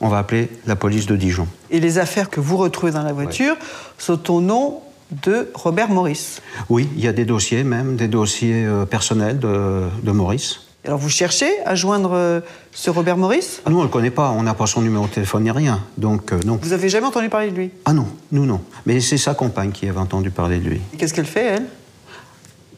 on 0.00 0.08
va 0.08 0.16
appeler 0.16 0.48
la 0.66 0.74
police 0.74 1.04
de 1.04 1.16
Dijon. 1.16 1.46
Et 1.70 1.80
les 1.80 1.98
affaires 1.98 2.30
que 2.30 2.40
vous 2.40 2.56
retrouvez 2.56 2.90
dans 2.90 3.02
la 3.02 3.12
voiture 3.12 3.56
sont 3.98 4.30
au 4.30 4.40
nom 4.40 4.80
de 5.22 5.50
Robert 5.52 5.90
Maurice. 5.90 6.40
Oui, 6.70 6.88
il 6.96 7.04
y 7.04 7.08
a 7.08 7.12
des 7.12 7.26
dossiers 7.26 7.62
même, 7.62 7.96
des 7.96 8.08
dossiers 8.08 8.64
euh, 8.64 8.86
personnels 8.86 9.38
de, 9.38 10.10
Maurice. 10.12 10.60
Alors 10.86 10.98
vous 10.98 11.10
cherchez 11.10 11.50
à 11.66 11.74
joindre 11.74 12.12
euh, 12.14 12.40
ce 12.72 12.88
Robert 12.88 13.18
Maurice? 13.18 13.60
Ah, 13.66 13.70
Nous, 13.70 13.76
on 13.76 13.80
ne 13.80 13.84
le 13.84 13.90
connaît 13.90 14.10
pas, 14.10 14.30
on 14.30 14.44
n'a 14.44 14.54
pas 14.54 14.66
son 14.66 14.80
numéro 14.80 15.04
de 15.08 15.10
téléphone 15.10 15.42
ni 15.42 15.50
rien, 15.50 15.80
donc 15.98 16.32
euh, 16.32 16.40
non. 16.46 16.58
Vous 16.62 16.72
avez 16.72 16.88
jamais 16.88 17.06
entendu 17.06 17.28
parler 17.28 17.50
de 17.50 17.56
lui? 17.56 17.70
Ah 17.84 17.92
non, 17.92 18.06
nous 18.32 18.46
non. 18.46 18.62
Mais 18.86 18.98
c'est 19.00 19.18
sa 19.18 19.34
compagne 19.34 19.72
qui 19.72 19.86
avait 19.86 19.98
entendu 19.98 20.30
parler 20.30 20.58
de 20.58 20.70
lui. 20.70 20.80
Qu'est-ce 20.96 21.12
qu'elle 21.12 21.26
fait, 21.26 21.44
elle? 21.44 21.66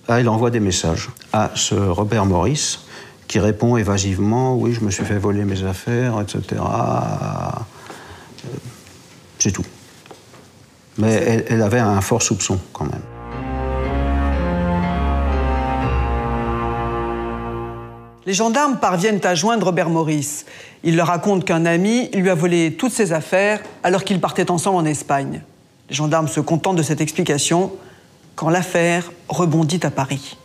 Ah, 0.08 0.20
Elle 0.20 0.28
envoie 0.28 0.50
des 0.50 0.60
messages 0.60 1.10
à 1.32 1.50
ce 1.54 1.74
Robert 1.74 2.26
Maurice 2.26 2.80
qui 3.28 3.38
répond 3.38 3.76
évasivement, 3.78 4.56
oui, 4.56 4.74
je 4.74 4.80
me 4.84 4.90
suis 4.90 5.04
fait 5.04 5.16
voler 5.16 5.44
mes 5.44 5.64
affaires, 5.64 6.20
etc. 6.20 6.60
C'est 9.38 9.52
tout. 9.52 9.64
Mais 10.98 11.44
elle, 11.48 11.62
avait 11.62 11.78
un 11.78 12.00
fort 12.02 12.22
soupçon 12.22 12.58
quand 12.74 12.84
même. 12.84 13.00
Les 18.26 18.34
gendarmes 18.34 18.76
parviennent 18.76 19.24
à 19.24 19.34
joindre 19.34 19.66
Robert 19.66 19.88
Maurice. 19.88 20.44
Il 20.84 20.96
leur 20.96 21.08
raconte 21.08 21.44
qu'un 21.44 21.64
ami 21.64 22.10
lui 22.14 22.28
a 22.28 22.34
volé 22.34 22.76
toutes 22.78 22.92
ses 22.92 23.12
affaires 23.12 23.60
alors 23.82 24.04
qu'ils 24.04 24.20
partaient 24.20 24.50
ensemble 24.50 24.76
en 24.76 24.84
Espagne. 24.84 25.42
Les 25.88 25.96
gendarmes 25.96 26.28
se 26.28 26.40
contentent 26.40 26.76
de 26.76 26.82
cette 26.82 27.00
explication 27.00 27.72
quand 28.36 28.48
l'affaire 28.48 29.10
rebondit 29.28 29.80
à 29.82 29.90
Paris. 29.90 30.36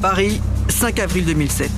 Paris, 0.00 0.40
5 0.68 1.00
avril 1.00 1.24
2007. 1.24 1.70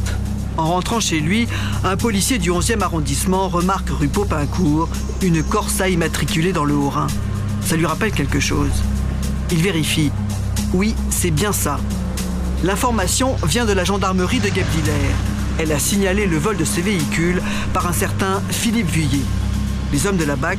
En 0.56 0.66
rentrant 0.66 1.00
chez 1.00 1.20
lui, 1.20 1.48
un 1.84 1.96
policier 1.96 2.38
du 2.38 2.50
11e 2.50 2.82
arrondissement 2.82 3.48
remarque 3.48 3.88
rue 3.88 4.08
Popincourt 4.08 4.88
une 5.22 5.42
Corsa 5.42 5.88
immatriculée 5.88 6.52
dans 6.52 6.64
le 6.64 6.74
Haut-Rhin. 6.74 7.06
Ça 7.62 7.76
lui 7.76 7.86
rappelle 7.86 8.12
quelque 8.12 8.40
chose. 8.40 8.72
Il 9.50 9.62
vérifie. 9.62 10.10
Oui, 10.72 10.94
c'est 11.10 11.30
bien 11.30 11.52
ça. 11.52 11.78
L'information 12.62 13.36
vient 13.46 13.64
de 13.64 13.72
la 13.72 13.84
gendarmerie 13.84 14.40
de 14.40 14.48
Guebwiller. 14.48 14.92
Elle 15.58 15.72
a 15.72 15.78
signalé 15.78 16.26
le 16.26 16.38
vol 16.38 16.56
de 16.56 16.64
ces 16.64 16.82
véhicules 16.82 17.42
par 17.72 17.86
un 17.86 17.92
certain 17.92 18.42
Philippe 18.50 18.90
Vuillet. 18.90 19.24
Les 19.92 20.06
hommes 20.06 20.16
de 20.16 20.24
la 20.24 20.36
BAC 20.36 20.58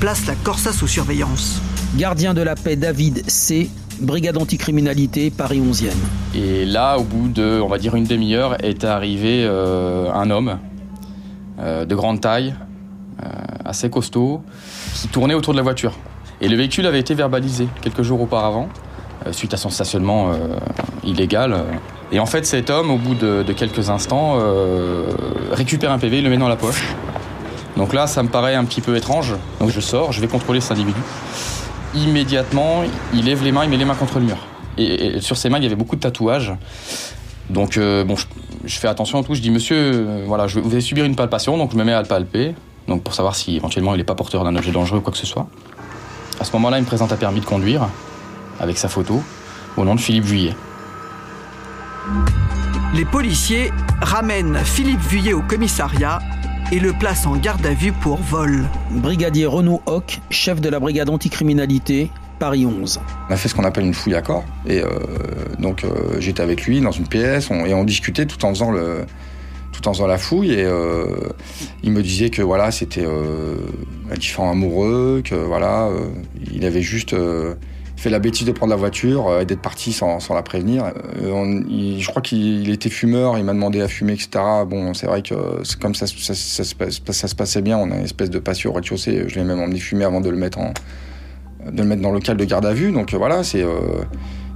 placent 0.00 0.26
la 0.26 0.34
Corsa 0.34 0.72
sous 0.72 0.88
surveillance. 0.88 1.60
Gardien 1.96 2.34
de 2.34 2.42
la 2.42 2.54
paix 2.54 2.76
David 2.76 3.28
C 3.28 3.70
brigade 4.00 4.36
anticriminalité, 4.36 5.30
Paris 5.30 5.60
11e. 5.60 5.90
Et 6.34 6.64
là, 6.64 6.98
au 6.98 7.02
bout 7.02 7.28
de, 7.28 7.60
on 7.60 7.68
va 7.68 7.78
dire, 7.78 7.94
une 7.94 8.04
demi-heure, 8.04 8.62
est 8.64 8.84
arrivé 8.84 9.44
euh, 9.44 10.12
un 10.12 10.30
homme 10.30 10.58
euh, 11.58 11.84
de 11.84 11.94
grande 11.94 12.20
taille, 12.20 12.54
euh, 13.22 13.28
assez 13.64 13.90
costaud, 13.90 14.42
qui 14.94 15.08
tournait 15.08 15.34
autour 15.34 15.52
de 15.52 15.58
la 15.58 15.62
voiture. 15.62 15.94
Et 16.40 16.48
le 16.48 16.56
véhicule 16.56 16.86
avait 16.86 17.00
été 17.00 17.14
verbalisé 17.14 17.68
quelques 17.80 18.02
jours 18.02 18.20
auparavant, 18.20 18.68
suite 19.32 19.52
à 19.52 19.56
son 19.56 19.70
stationnement 19.70 20.30
illégal. 21.02 21.64
Et 22.12 22.20
en 22.20 22.26
fait, 22.26 22.46
cet 22.46 22.70
homme, 22.70 22.92
au 22.92 22.96
bout 22.96 23.16
de, 23.16 23.42
de 23.42 23.52
quelques 23.52 23.90
instants, 23.90 24.38
récupère 25.50 25.90
un 25.90 25.98
PV 25.98 26.20
le 26.20 26.30
met 26.30 26.36
dans 26.36 26.48
la 26.48 26.54
poche. 26.54 26.94
Donc 27.76 27.92
là, 27.92 28.06
ça 28.06 28.22
me 28.22 28.28
paraît 28.28 28.54
un 28.54 28.64
petit 28.64 28.80
peu 28.80 28.96
étrange. 28.96 29.34
Donc 29.58 29.70
je 29.70 29.80
sors, 29.80 30.12
je 30.12 30.20
vais 30.20 30.28
contrôler 30.28 30.60
cet 30.60 30.72
individu 30.72 31.00
immédiatement, 31.94 32.82
il 33.14 33.24
lève 33.24 33.42
les 33.42 33.52
mains, 33.52 33.64
il 33.64 33.70
met 33.70 33.76
les 33.76 33.84
mains 33.84 33.94
contre 33.94 34.18
le 34.18 34.26
mur. 34.26 34.38
Et, 34.76 35.20
sur 35.20 35.36
ses 35.36 35.48
mains, 35.48 35.58
il 35.58 35.64
y 35.64 35.66
avait 35.66 35.76
beaucoup 35.76 35.96
de 35.96 36.00
tatouages. 36.00 36.52
Donc, 37.50 37.76
euh, 37.76 38.04
bon, 38.04 38.14
je, 38.64 38.78
fais 38.78 38.88
attention 38.88 39.18
à 39.18 39.22
tout. 39.22 39.34
Je 39.34 39.40
dis, 39.40 39.50
monsieur, 39.50 39.76
euh, 39.76 40.24
voilà, 40.26 40.46
je, 40.46 40.60
vous 40.60 40.70
allez 40.70 40.80
subir 40.80 41.04
une 41.04 41.16
palpation, 41.16 41.56
donc 41.56 41.72
je 41.72 41.76
me 41.76 41.84
mets 41.84 41.92
à 41.92 42.02
le 42.02 42.06
palper, 42.06 42.54
donc 42.86 43.02
pour 43.02 43.14
savoir 43.14 43.34
si 43.34 43.56
éventuellement 43.56 43.94
il 43.94 43.98
n'est 43.98 44.04
pas 44.04 44.14
porteur 44.14 44.44
d'un 44.44 44.54
objet 44.54 44.70
dangereux 44.70 44.98
ou 44.98 45.02
quoi 45.02 45.12
que 45.12 45.18
ce 45.18 45.26
soit. 45.26 45.46
À 46.40 46.44
ce 46.44 46.52
moment-là, 46.52 46.78
il 46.78 46.82
me 46.82 46.86
présente 46.86 47.12
un 47.12 47.16
permis 47.16 47.40
de 47.40 47.46
conduire, 47.46 47.88
avec 48.60 48.78
sa 48.78 48.88
photo, 48.88 49.22
au 49.76 49.84
nom 49.84 49.94
de 49.94 50.00
Philippe 50.00 50.24
Vuillet. 50.24 50.54
Les 52.94 53.04
policiers 53.04 53.72
ramènent 54.00 54.58
Philippe 54.64 55.00
Vuillet 55.00 55.32
au 55.32 55.42
commissariat 55.42 56.20
et 56.70 56.78
le 56.78 56.92
place 56.92 57.26
en 57.26 57.36
garde 57.36 57.64
à 57.64 57.72
vue 57.72 57.92
pour 57.92 58.18
vol. 58.18 58.68
Brigadier 58.90 59.46
Renaud 59.46 59.80
Hoc, 59.86 60.20
chef 60.30 60.60
de 60.60 60.68
la 60.68 60.78
brigade 60.80 61.08
anticriminalité, 61.08 62.10
Paris 62.38 62.66
11. 62.66 63.00
On 63.28 63.32
a 63.32 63.36
fait 63.36 63.48
ce 63.48 63.54
qu'on 63.54 63.64
appelle 63.64 63.86
une 63.86 63.94
fouille 63.94 64.14
à 64.14 64.22
corps. 64.22 64.44
Et 64.66 64.82
euh, 64.82 64.88
donc 65.58 65.84
euh, 65.84 66.20
j'étais 66.20 66.42
avec 66.42 66.66
lui 66.66 66.80
dans 66.80 66.90
une 66.90 67.06
pièce 67.06 67.50
et 67.50 67.74
on 67.74 67.84
discutait 67.84 68.26
tout 68.26 68.44
en 68.44 68.50
faisant 68.50 68.70
le, 68.70 69.06
tout 69.72 69.88
en 69.88 69.94
faisant 69.94 70.06
la 70.06 70.18
fouille. 70.18 70.52
Et 70.52 70.66
il 71.82 71.92
me 71.92 72.02
disait 72.02 72.28
que 72.28 72.42
voilà, 72.42 72.70
c'était 72.70 73.06
un 73.06 74.14
différent 74.14 74.50
amoureux, 74.50 75.22
que 75.24 75.34
voilà, 75.34 75.88
il 76.52 76.66
avait 76.66 76.82
juste 76.82 77.14
fait 77.98 78.10
la 78.10 78.18
bêtise 78.18 78.46
de 78.46 78.52
prendre 78.52 78.70
la 78.70 78.76
voiture 78.76 79.40
et 79.40 79.44
d'être 79.44 79.60
parti 79.60 79.92
sans, 79.92 80.18
la 80.30 80.42
prévenir. 80.42 80.92
je 81.20 82.06
crois 82.06 82.22
qu'il 82.22 82.70
était 82.70 82.90
fumeur, 82.90 83.38
il 83.38 83.44
m'a 83.44 83.52
demandé 83.52 83.80
à 83.80 83.88
fumer, 83.88 84.12
etc. 84.12 84.28
Bon, 84.66 84.94
c'est 84.94 85.06
vrai 85.06 85.22
que 85.22 85.34
comme 85.80 85.94
ça, 85.94 86.06
ça, 86.06 86.34
se 86.34 87.34
passait 87.34 87.62
bien, 87.62 87.76
on 87.78 87.90
a 87.90 87.96
une 87.96 88.04
espèce 88.04 88.30
de 88.30 88.38
patio 88.38 88.70
au 88.70 88.74
rez-de-chaussée. 88.74 89.24
Je 89.28 89.34
l'ai 89.34 89.44
même 89.44 89.60
emmené 89.60 89.78
fumer 89.78 90.04
avant 90.04 90.20
de 90.20 90.30
le 90.30 90.36
mettre 90.36 90.58
dans 91.72 91.82
le 91.82 92.12
local 92.12 92.36
de 92.36 92.44
garde 92.44 92.66
à 92.66 92.72
vue. 92.72 92.92
Donc 92.92 93.12
voilà, 93.14 93.42
c'est 93.42 93.64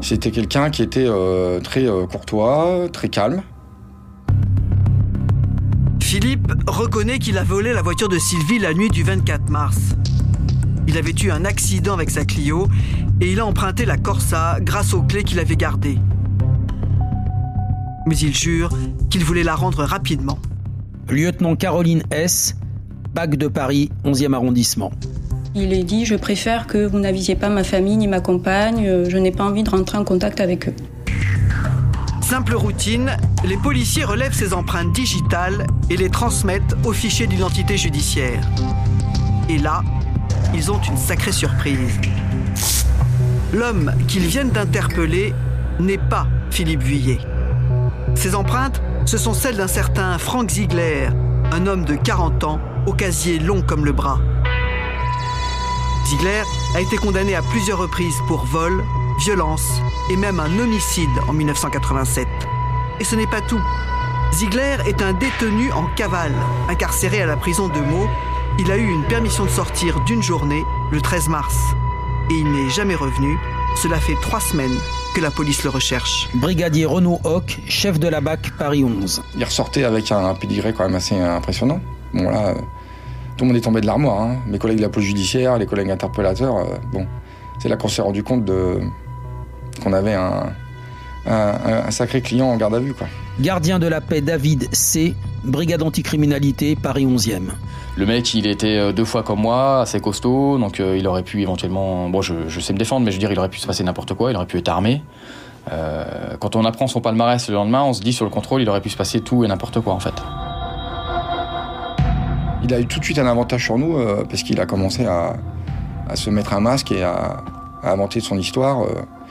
c'était 0.03 0.33
quelqu'un 0.33 0.71
qui 0.71 0.83
était 0.83 1.07
euh, 1.07 1.61
très 1.61 1.87
euh, 1.87 2.07
courtois, 2.07 2.89
très 2.93 3.09
calme. 3.09 3.43
Philippe 6.01 6.53
reconnaît 6.67 7.21
qu'il 7.21 7.39
a 7.39 7.45
volé 7.45 7.73
la 7.73 7.83
voiture 7.83 8.09
de 8.09 8.19
Sylvie 8.19 8.59
la 8.59 8.75
nuit 8.75 8.91
du 8.91 9.05
24 9.05 9.49
mars. 9.49 9.79
Il 10.89 10.99
avait 10.99 11.15
eu 11.23 11.31
un 11.31 11.45
accident 11.45 11.95
avec 11.95 12.11
sa 12.11 12.25
Clio 12.25 12.69
et 13.21 13.33
il 13.33 13.41
a 13.41 13.47
emprunté 13.47 13.85
la 13.85 13.97
Corsa 13.97 14.59
grâce 14.61 14.95
aux 14.95 15.03
clés 15.03 15.23
qu'il 15.23 15.39
avait 15.39 15.57
gardées. 15.57 15.99
Mais 18.07 18.17
il 18.17 18.35
jure 18.35 18.71
qu'il 19.11 19.25
voulait 19.25 19.45
la 19.45 19.55
rendre 19.55 19.85
rapidement. 19.85 20.39
Lieutenant 21.09 21.55
Caroline 21.55 22.03
S., 22.11 22.57
BAC 23.15 23.37
de 23.37 23.47
Paris, 23.47 23.91
11e 24.05 24.35
arrondissement. 24.35 24.91
Il 25.55 25.73
est 25.73 25.85
dit, 25.85 26.07
je 26.07 26.17
préfère 26.17 26.67
que 26.67 26.87
vous 26.87 26.99
n'avisiez 26.99 27.37
pas 27.37 27.49
ma 27.49 27.63
famille 27.63 27.97
ni 27.97 28.09
ma 28.09 28.21
compagne, 28.21 29.05
je 29.09 29.19
n'ai 29.19 29.31
pas 29.31 29.45
envie 29.45 29.63
de 29.63 29.71
rentrer 29.71 29.99
en 29.99 30.05
contact 30.05 30.41
avec 30.41 30.69
eux. 30.69 30.75
Simple 32.23 32.55
routine, 32.55 33.17
les 33.45 33.59
policiers 33.59 34.05
relèvent 34.05 34.33
ces 34.33 34.55
empreintes 34.55 34.93
digitales 34.93 35.67
et 35.91 35.97
les 35.99 36.09
transmettent 36.09 36.75
au 36.85 36.93
fichier 36.93 37.27
d'identité 37.27 37.77
judiciaire. 37.77 38.43
Et 39.51 39.59
là, 39.59 39.83
ils 40.55 40.71
ont 40.71 40.81
une 40.81 40.97
sacrée 40.97 41.33
surprise. 41.33 41.99
L'homme 43.53 43.93
qu'ils 44.09 44.27
viennent 44.27 44.51
d'interpeller 44.51 45.35
n'est 45.81 45.99
pas 45.99 46.27
Philippe 46.51 46.83
Vuillet. 46.83 47.19
Ces 48.15 48.35
empreintes, 48.35 48.83
ce 49.05 49.19
sont 49.19 49.35
celles 49.35 49.57
d'un 49.57 49.69
certain 49.69 50.19
Frank 50.19 50.51
Ziegler, 50.51 51.09
un 51.51 51.67
homme 51.67 51.85
de 51.85 51.95
40 51.95 52.45
ans, 52.45 52.61
au 52.87 52.93
casier 52.93 53.39
long 53.39 53.63
comme 53.63 53.85
le 53.85 53.93
bras. 53.93 54.21
Ziegler 56.07 56.43
a 56.75 56.81
été 56.81 56.97
condamné 56.97 57.35
à 57.35 57.43
plusieurs 57.43 57.79
reprises 57.79 58.17
pour 58.27 58.45
vol, 58.45 58.83
violence 59.19 59.81
et 60.11 60.17
même 60.17 60.41
un 60.41 60.59
homicide 60.59 61.11
en 61.29 61.33
1987. 61.33 62.27
Et 63.01 63.05
ce 63.05 63.17
n'est 63.17 63.27
pas 63.27 63.41
tout. 63.41 63.61
Ziegler 64.33 64.77
est 64.87 65.03
un 65.03 65.13
détenu 65.13 65.71
en 65.73 65.87
cavale, 65.95 66.35
incarcéré 66.69 67.23
à 67.23 67.27
la 67.27 67.37
prison 67.37 67.69
de 67.69 67.81
Meaux. 67.81 68.09
Il 68.59 68.71
a 68.71 68.77
eu 68.77 68.87
une 68.87 69.05
permission 69.05 69.45
de 69.45 69.51
sortir 69.51 69.99
d'une 70.05 70.23
journée, 70.23 70.63
le 70.91 71.01
13 71.01 71.29
mars. 71.29 71.57
Et 72.31 72.35
il 72.35 72.53
n'est 72.53 72.69
jamais 72.69 72.95
revenu. 72.95 73.39
Cela 73.77 73.99
fait 73.99 74.15
trois 74.21 74.41
semaines 74.41 74.77
que 75.15 75.23
la 75.23 75.31
police 75.31 75.65
le 75.65 75.71
recherche. 75.71 76.29
Brigadier 76.35 76.85
Renaud 76.85 77.19
Hoc, 77.25 77.59
chef 77.67 77.99
de 77.99 78.09
la 78.09 78.21
BAC 78.21 78.53
Paris 78.59 78.85
11. 78.85 79.23
Il 79.37 79.45
ressortait 79.45 79.85
avec 79.85 80.13
un 80.13 80.35
pédigré 80.35 80.75
quand 80.75 80.85
même 80.85 80.95
assez 80.95 81.19
impressionnant. 81.19 81.81
Bon 82.13 82.29
là, 82.29 82.55
tout 83.37 83.45
le 83.45 83.49
monde 83.49 83.57
est 83.57 83.63
tombé 83.63 83.81
de 83.81 83.87
l'armoire. 83.87 84.21
Hein. 84.21 84.37
Mes 84.47 84.59
collègues 84.59 84.79
de 84.79 84.83
la 84.83 84.91
police 84.91 85.09
judiciaire, 85.09 85.57
les 85.57 85.67
collègues 85.67 85.91
interpellateurs, 85.91 86.57
euh, 86.59 86.77
bon, 86.93 87.07
c'est 87.59 87.71
là 87.71 87.77
qu'on 87.77 87.89
s'est 87.89 88.03
rendu 88.03 88.23
compte 88.23 88.45
de 88.45 88.81
qu'on 89.83 89.95
avait 89.95 90.15
un, 90.15 90.53
un, 91.27 91.91
sacré 91.91 92.21
client 92.21 92.49
en 92.49 92.57
garde 92.59 92.75
à 92.75 92.81
vue. 92.81 92.93
Quoi. 92.93 93.07
Gardien 93.41 93.79
de 93.79 93.87
la 93.87 94.03
paix 94.03 94.21
David 94.21 94.69
C, 94.73 95.15
brigade 95.45 95.83
anticriminalité, 95.83 96.77
Paris 96.77 97.07
11e. 97.07 97.51
Le 97.97 98.07
mec, 98.07 98.35
il 98.35 98.47
était 98.47 98.79
euh, 98.79 98.93
deux 98.93 99.05
fois 99.05 99.23
comme 99.23 99.41
moi, 99.41 99.83
assez 99.83 100.01
costaud, 100.01 100.59
donc 100.59 100.81
euh, 100.81 100.97
il 100.97 101.07
aurait 101.07 101.23
pu 101.23 101.43
éventuellement. 101.43 102.09
Bon, 102.09 102.23
je, 102.23 102.61
sais 102.61 102.73
me 102.73 102.79
défendre, 102.79 103.05
mais 103.05 103.11
je 103.11 103.17
veux 103.17 103.21
dire, 103.21 103.33
il 103.33 103.39
aurait 103.39 103.49
pu 103.49 103.59
se 103.59 103.67
passer 103.67 103.85
n'importe 103.85 104.15
quoi, 104.15 104.31
il 104.31 104.37
aurait 104.37 104.47
pu 104.47 104.59
être 104.59 104.69
armé. 104.69 105.03
quand 106.41 106.57
on 106.57 106.65
apprend 106.65 106.87
son 106.87 107.01
palmarès 107.01 107.49
le 107.49 107.55
lendemain, 107.55 107.83
on 107.83 107.93
se 107.93 108.01
dit 108.01 108.13
sur 108.13 108.25
le 108.25 108.31
contrôle, 108.31 108.63
il 108.63 108.69
aurait 108.69 108.81
pu 108.81 108.91
se 108.91 108.97
passer 108.97 109.21
tout 109.21 109.45
et 109.45 109.49
n'importe 109.49 109.81
quoi 109.81 109.95
en 109.95 110.01
fait 110.01 110.15
il 112.63 112.73
a 112.73 112.81
eu 112.81 112.87
tout 112.87 112.99
de 112.99 113.05
suite 113.05 113.19
un 113.19 113.27
avantage 113.27 113.65
sur 113.65 113.79
nous 113.79 113.97
euh, 113.97 114.25
parce 114.29 114.43
qu'il 114.43 114.61
a 114.61 114.67
commencé 114.67 115.05
à, 115.05 115.35
se 116.15 116.31
mettre 116.31 116.53
un 116.53 116.61
masque 116.61 116.93
et 116.93 117.03
à, 117.03 117.43
inventer 117.83 118.21
son 118.21 118.39
histoire. 118.39 118.87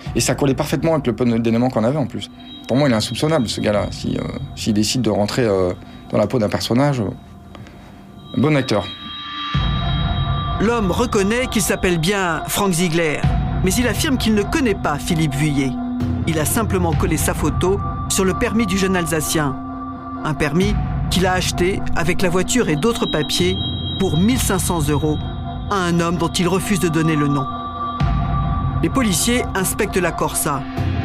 Euh. 0.07 0.11
et 0.15 0.19
ça 0.19 0.35
collait 0.35 0.53
parfaitement 0.53 0.93
avec 0.93 1.07
le 1.07 1.13
peu 1.13 1.25
d'éléments 1.39 1.69
qu'on 1.69 1.83
avait 1.83 1.97
en 1.97 2.07
plus. 2.07 2.29
Pour 2.67 2.77
moi, 2.77 2.87
il 2.87 2.91
est 2.91 2.95
insoupçonnable 2.95 3.47
ce 3.47 3.61
gars-là. 3.61 3.87
Euh, 4.05 4.17
s'il 4.55 4.73
décide 4.73 5.01
de 5.01 5.09
rentrer 5.09 5.45
dans 6.11 6.17
la 6.17 6.27
peau 6.27 6.39
d'un 6.39 6.49
personnage, 6.49 7.01
un 8.37 8.41
bon 8.41 8.55
acteur. 8.55 8.87
L'homme 10.61 10.91
reconnaît 10.91 11.47
qu'il 11.47 11.61
s'appelle 11.61 11.97
bien 11.97 12.43
Frank 12.47 12.71
Ziegler, 12.71 13.19
mais 13.63 13.73
il 13.73 13.87
affirme 13.87 14.17
qu'il 14.17 14.35
ne 14.35 14.43
connaît 14.43 14.75
pas 14.75 14.99
Philippe 14.99 15.33
Vuillet. 15.33 15.71
Il 16.27 16.37
a 16.39 16.45
simplement 16.45 16.93
collé 16.93 17.17
sa 17.17 17.33
photo 17.33 17.79
sur 18.09 18.25
le 18.25 18.33
permis 18.33 18.67
du 18.67 18.77
jeune 18.77 18.95
Alsacien. 18.95 19.55
Un 20.23 20.33
permis 20.33 20.75
qu'il 21.09 21.25
a 21.25 21.33
acheté 21.33 21.81
avec 21.95 22.21
la 22.21 22.29
voiture 22.29 22.69
et 22.69 22.75
d'autres 22.75 23.05
papiers 23.05 23.57
pour 23.99 24.17
1500 24.17 24.89
euros 24.89 25.17
à 25.71 25.75
un 25.75 25.99
homme 25.99 26.17
dont 26.17 26.29
il 26.29 26.47
refuse 26.47 26.79
de 26.79 26.89
donner 26.89 27.15
le 27.15 27.27
nom. 27.27 27.45
Les 28.83 28.89
policiers 28.89 29.43
inspectent 29.53 29.97
la 29.97 30.11
Corsa. 30.11 30.63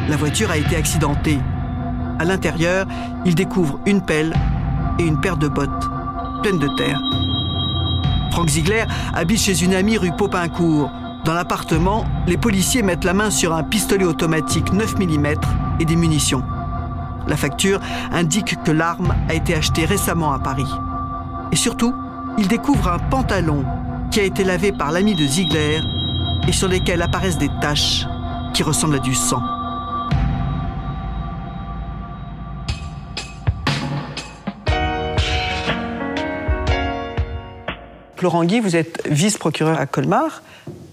La 0.09 0.17
voiture 0.17 0.49
a 0.49 0.57
été 0.57 0.75
accidentée. 0.75 1.37
À 2.17 2.25
l'intérieur, 2.25 2.87
ils 3.23 3.35
découvrent 3.35 3.79
une 3.85 4.01
pelle 4.01 4.33
et 4.97 5.03
une 5.03 5.21
paire 5.21 5.37
de 5.37 5.47
bottes 5.47 5.87
pleines 6.41 6.57
de 6.57 6.69
terre. 6.75 6.99
Frank 8.31 8.49
Ziegler 8.49 8.85
habite 9.13 9.41
chez 9.41 9.63
une 9.63 9.75
amie 9.75 9.97
rue 9.97 10.11
Popincourt. 10.17 10.89
Dans 11.23 11.35
l'appartement, 11.35 12.05
les 12.25 12.37
policiers 12.37 12.81
mettent 12.81 13.03
la 13.03 13.13
main 13.13 13.29
sur 13.29 13.53
un 13.53 13.63
pistolet 13.63 14.05
automatique 14.05 14.73
9 14.73 14.97
mm 14.97 15.27
et 15.79 15.85
des 15.85 15.95
munitions. 15.95 16.43
La 17.27 17.37
facture 17.37 17.79
indique 18.11 18.57
que 18.63 18.71
l'arme 18.71 19.13
a 19.29 19.35
été 19.35 19.53
achetée 19.53 19.85
récemment 19.85 20.33
à 20.33 20.39
Paris. 20.39 20.71
Et 21.51 21.55
surtout, 21.55 21.93
il 22.39 22.47
découvre 22.47 22.87
un 22.87 22.99
pantalon 22.99 23.63
qui 24.09 24.19
a 24.19 24.23
été 24.23 24.43
lavé 24.43 24.71
par 24.71 24.91
l'ami 24.91 25.13
de 25.13 25.25
Ziegler 25.25 25.81
et 26.47 26.51
sur 26.51 26.67
lesquels 26.67 27.01
apparaissent 27.01 27.37
des 27.37 27.49
taches 27.61 28.05
qui 28.53 28.63
ressemblent 28.63 28.95
à 28.95 28.99
du 28.99 29.15
sang. 29.15 29.41
Florent 38.17 38.45
Guy, 38.45 38.59
vous 38.59 38.75
êtes 38.75 39.07
vice-procureur 39.07 39.79
à 39.79 39.85
Colmar. 39.85 40.41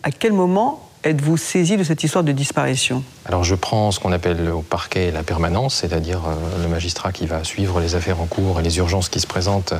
À 0.02 0.10
quel 0.10 0.34
moment 0.34 0.90
êtes-vous 1.04 1.38
saisi 1.38 1.78
de 1.78 1.82
cette 1.82 2.04
histoire 2.04 2.22
de 2.22 2.32
disparition? 2.32 3.02
Alors 3.24 3.44
je 3.44 3.54
prends 3.54 3.90
ce 3.90 3.98
qu'on 3.98 4.12
appelle 4.12 4.50
au 4.50 4.60
parquet 4.60 5.10
la 5.10 5.22
permanence, 5.22 5.76
c'est-à-dire 5.76 6.20
euh, 6.26 6.62
le 6.62 6.68
magistrat 6.68 7.12
qui 7.12 7.26
va 7.26 7.42
suivre 7.42 7.80
les 7.80 7.94
affaires 7.94 8.20
en 8.20 8.26
cours 8.26 8.60
et 8.60 8.62
les 8.62 8.76
urgences 8.76 9.08
qui 9.08 9.20
se 9.20 9.26
présentent 9.26 9.74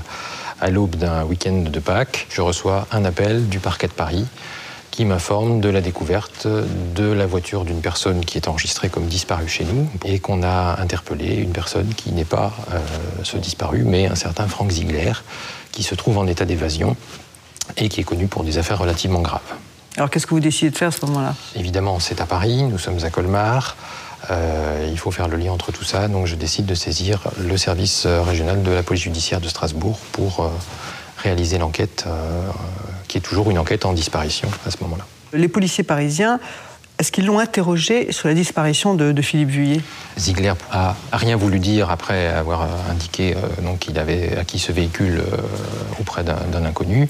à 0.61 0.71
l'aube 0.71 0.97
d'un 0.97 1.25
week-end 1.25 1.65
de 1.67 1.81
Pâques. 1.81 2.27
Je 2.31 2.41
reçois 2.41 2.87
un 2.93 3.05
appel 3.05 3.49
du 3.49 3.59
parquet 3.59 3.89
de 3.89 3.93
Paris 3.93 4.27
qui 4.95 5.05
m'informe 5.05 5.61
de 5.61 5.69
la 5.69 5.81
découverte 5.81 6.47
de 6.47 7.11
la 7.11 7.27
voiture 7.27 7.65
d'une 7.65 7.81
personne 7.81 8.25
qui 8.25 8.39
est 8.39 8.47
enregistrée 8.47 8.89
comme 8.89 9.07
disparue 9.07 9.49
chez 9.49 9.65
nous 9.65 9.89
et 10.05 10.21
qu'on 10.21 10.45
a 10.45 10.81
interpellé 10.81 11.35
une 11.35 11.51
personne 11.51 11.93
qui 11.97 12.13
n'est 12.13 12.25
pas 12.25 12.53
euh, 12.73 12.79
ce 13.25 13.37
disparu, 13.37 13.83
mais 13.85 14.07
un 14.07 14.15
certain 14.15 14.47
Frank 14.47 14.71
Ziegler, 14.71 15.11
qui 15.73 15.83
se 15.83 15.97
trouve 15.97 16.19
en 16.19 16.29
état 16.29 16.45
d'évasion 16.45 16.97
et 17.77 17.89
qui 17.89 18.03
est 18.03 18.05
connu 18.05 18.29
pour 18.29 18.45
des 18.45 18.57
affaires 18.57 18.79
relativement 18.79 19.21
graves. 19.21 19.41
Alors 19.97 20.11
qu'est-ce 20.11 20.29
que 20.29 20.35
vous 20.35 20.39
décidez 20.39 20.71
de 20.71 20.77
faire 20.77 20.89
à 20.89 20.93
ce 20.93 21.05
moment-là? 21.07 21.35
Évidemment, 21.57 21.99
c'est 21.99 22.21
à 22.21 22.27
Paris, 22.27 22.63
nous 22.63 22.79
sommes 22.79 23.03
à 23.03 23.11
Colmar. 23.11 23.75
Euh, 24.31 24.89
il 24.89 24.99
faut 25.01 25.11
faire 25.11 25.27
le 25.27 25.37
lien 25.37 25.51
entre 25.51 25.73
tout 25.73 25.83
ça, 25.83 26.07
donc 26.07 26.27
je 26.27 26.37
décide 26.37 26.67
de 26.67 26.77
saisir 26.77 27.33
le 27.37 27.57
service 27.57 28.05
euh, 28.07 28.23
régional 28.23 28.63
de 28.63 28.71
la 28.71 28.85
police 28.85 29.03
judiciaire 29.03 29.41
de 29.41 29.49
Strasbourg 29.49 29.99
pour 30.13 30.39
euh, 30.39 30.49
réaliser 31.17 31.59
l'enquête, 31.59 32.07
qui 33.15 33.19
est 33.19 33.21
toujours 33.21 33.49
une 33.49 33.61
enquête 33.61 33.85
en 33.85 33.93
disparition 33.93 34.49
à 34.67 34.73
ce 34.73 34.79
moment-là. 34.83 35.07
Les 35.35 35.47
policiers 35.47 35.85
parisiens 35.85 36.41
est-ce 36.99 37.11
qu'ils 37.11 37.27
l'ont 37.27 37.41
interrogé 37.41 38.13
sur 38.13 38.29
la 38.29 38.35
disparition 38.35 38.95
de, 38.95 39.21
Philippe 39.21 39.49
Vuillet? 39.49 39.81
Ziegler 40.17 40.53
a 40.71 40.95
rien 41.13 41.35
voulu 41.35 41.59
dire 41.59 41.91
après 41.91 42.29
avoir 42.29 42.63
euh, 42.63 42.67
indiqué 42.89 43.35
euh, 43.35 43.77
qu'il 43.81 43.99
avait 43.99 44.37
acquis 44.39 44.61
ce 44.61 44.71
véhicule 44.71 45.19
euh, 45.19 45.37
auprès 46.01 46.23
d'un 46.23 46.65
inconnu 46.65 47.09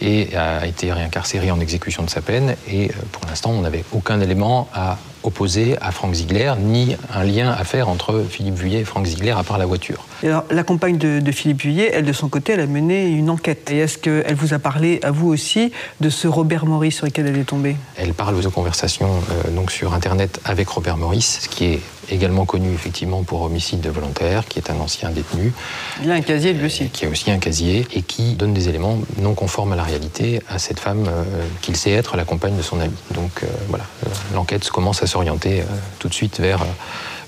et 0.00 0.34
a 0.34 0.66
été 0.66 0.90
réincarcéré 0.90 1.50
en 1.50 1.60
exécution 1.60 2.02
de 2.02 2.08
sa 2.08 2.22
peine. 2.22 2.56
Et 2.66 2.90
pour 3.12 3.22
l'instant, 3.28 3.50
on 3.50 3.60
n'avait 3.60 3.84
aucun 3.92 4.22
élément 4.22 4.70
à 4.74 4.96
opposer 5.26 5.76
à 5.80 5.90
Frank 5.90 6.14
Ziegler, 6.14 6.54
ni 6.58 6.96
un 7.12 7.24
lien 7.24 7.50
à 7.50 7.64
faire 7.64 7.88
entre 7.88 8.24
Philippe 8.28 8.54
Vuillet 8.54 8.80
et 8.80 8.84
Frank 8.84 9.04
Ziegler 9.06 9.32
à 9.32 9.42
part 9.42 9.58
la 9.58 9.66
voiture. 9.66 10.04
alors, 10.22 10.44
la 10.50 10.62
compagne 10.62 10.98
de, 10.98 11.32
Philippe 11.32 11.62
Vuillet, 11.62 11.90
elle, 11.92 12.04
de 12.04 12.12
son 12.12 12.28
côté, 12.28 12.52
elle 12.52 12.60
a 12.60 12.66
mené 12.66 13.06
une 13.06 13.30
enquête. 13.30 13.70
Et 13.70 13.78
est-ce 13.78 13.98
qu'elle 13.98 14.34
vous 14.34 14.54
a 14.54 14.58
parlé, 14.58 15.00
à 15.02 15.10
vous 15.10 15.28
aussi, 15.28 15.72
de 16.00 16.08
ce 16.10 16.28
Robert 16.28 16.66
Maurice 16.66 16.96
sur 16.96 17.06
lequel 17.06 17.26
elle 17.26 17.38
est 17.38 17.44
tombée? 17.44 17.76
Elle 17.96 18.14
parle 18.14 18.40
de 18.40 18.48
conversations 18.48 19.10
euh, 19.30 19.50
donc 19.50 19.72
sur 19.72 19.92
Internet 19.94 20.40
avec 20.44 20.68
Robert 20.68 20.96
Maurice, 20.96 21.40
ce 21.42 21.48
qui 21.48 21.64
est 21.66 21.80
également 22.10 22.44
connu 22.44 22.72
effectivement 22.72 23.22
pour 23.22 23.42
homicide 23.42 23.86
volontaire, 23.86 24.46
qui 24.46 24.58
est 24.58 24.70
un 24.70 24.78
ancien 24.80 25.10
détenu. 25.10 25.52
Il 26.02 26.10
a 26.10 26.14
un 26.14 26.20
casier 26.20 26.52
lui 26.52 26.66
aussi. 26.66 26.88
Qui 26.88 27.06
a 27.06 27.08
aussi 27.08 27.30
un 27.30 27.38
casier 27.38 27.86
et 27.92 28.02
qui 28.02 28.34
donne 28.34 28.54
des 28.54 28.68
éléments 28.68 28.98
non 29.18 29.34
conformes 29.34 29.72
à 29.72 29.76
la 29.76 29.84
réalité 29.84 30.40
à 30.48 30.58
cette 30.58 30.80
femme 30.80 31.06
euh, 31.08 31.24
qu'il 31.62 31.76
sait 31.76 31.92
être 31.92 32.16
la 32.16 32.24
compagne 32.24 32.56
de 32.56 32.62
son 32.62 32.80
ami. 32.80 32.94
Donc 33.14 33.42
euh, 33.42 33.46
voilà, 33.68 33.84
l'enquête 34.34 34.68
commence 34.70 35.02
à 35.02 35.06
s'orienter 35.06 35.62
tout 35.98 36.08
de 36.08 36.14
suite 36.14 36.40
vers 36.40 36.64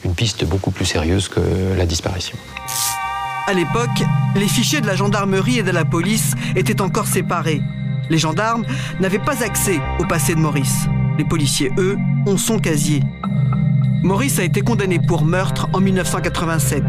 une 0.05 0.15
piste 0.15 0.45
beaucoup 0.45 0.71
plus 0.71 0.85
sérieuse 0.85 1.29
que 1.29 1.41
la 1.77 1.87
disparition. 1.87 2.37
À 3.47 3.55
l'époque, 3.55 4.05
les 4.35 4.47
fichiers 4.47 4.81
de 4.81 4.87
la 4.87 4.95
gendarmerie 4.95 5.61
et 5.61 5.63
de 5.63 5.71
la 5.71 5.85
police 5.85 6.33
étaient 6.55 6.83
encore 6.83 7.07
séparés. 7.07 7.63
Les 8.11 8.19
gendarmes 8.19 8.65
n'avaient 9.01 9.19
pas 9.19 9.43
accès 9.43 9.81
au 9.99 10.05
passé 10.05 10.35
de 10.35 10.41
Maurice. 10.41 10.87
Les 11.19 11.25
policiers, 11.25 11.71
eux, 11.79 11.97
ont 12.27 12.37
son 12.37 12.59
casier. 12.59 13.03
Maurice 14.03 14.39
a 14.39 14.45
été 14.45 14.61
condamné 14.61 15.01
pour 15.01 15.25
meurtre 15.25 15.69
en 15.73 15.81
1987. 15.81 16.83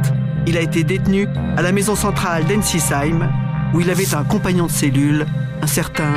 Il 0.45 0.57
a 0.57 0.61
été 0.61 0.83
détenu 0.83 1.27
à 1.57 1.61
la 1.61 1.71
maison 1.71 1.95
centrale 1.95 2.45
d'Ensisheim, 2.45 3.27
où 3.73 3.81
il 3.81 3.89
avait 3.89 4.13
un 4.13 4.23
compagnon 4.23 4.67
de 4.67 4.71
cellule, 4.71 5.25
un 5.61 5.67
certain 5.67 6.13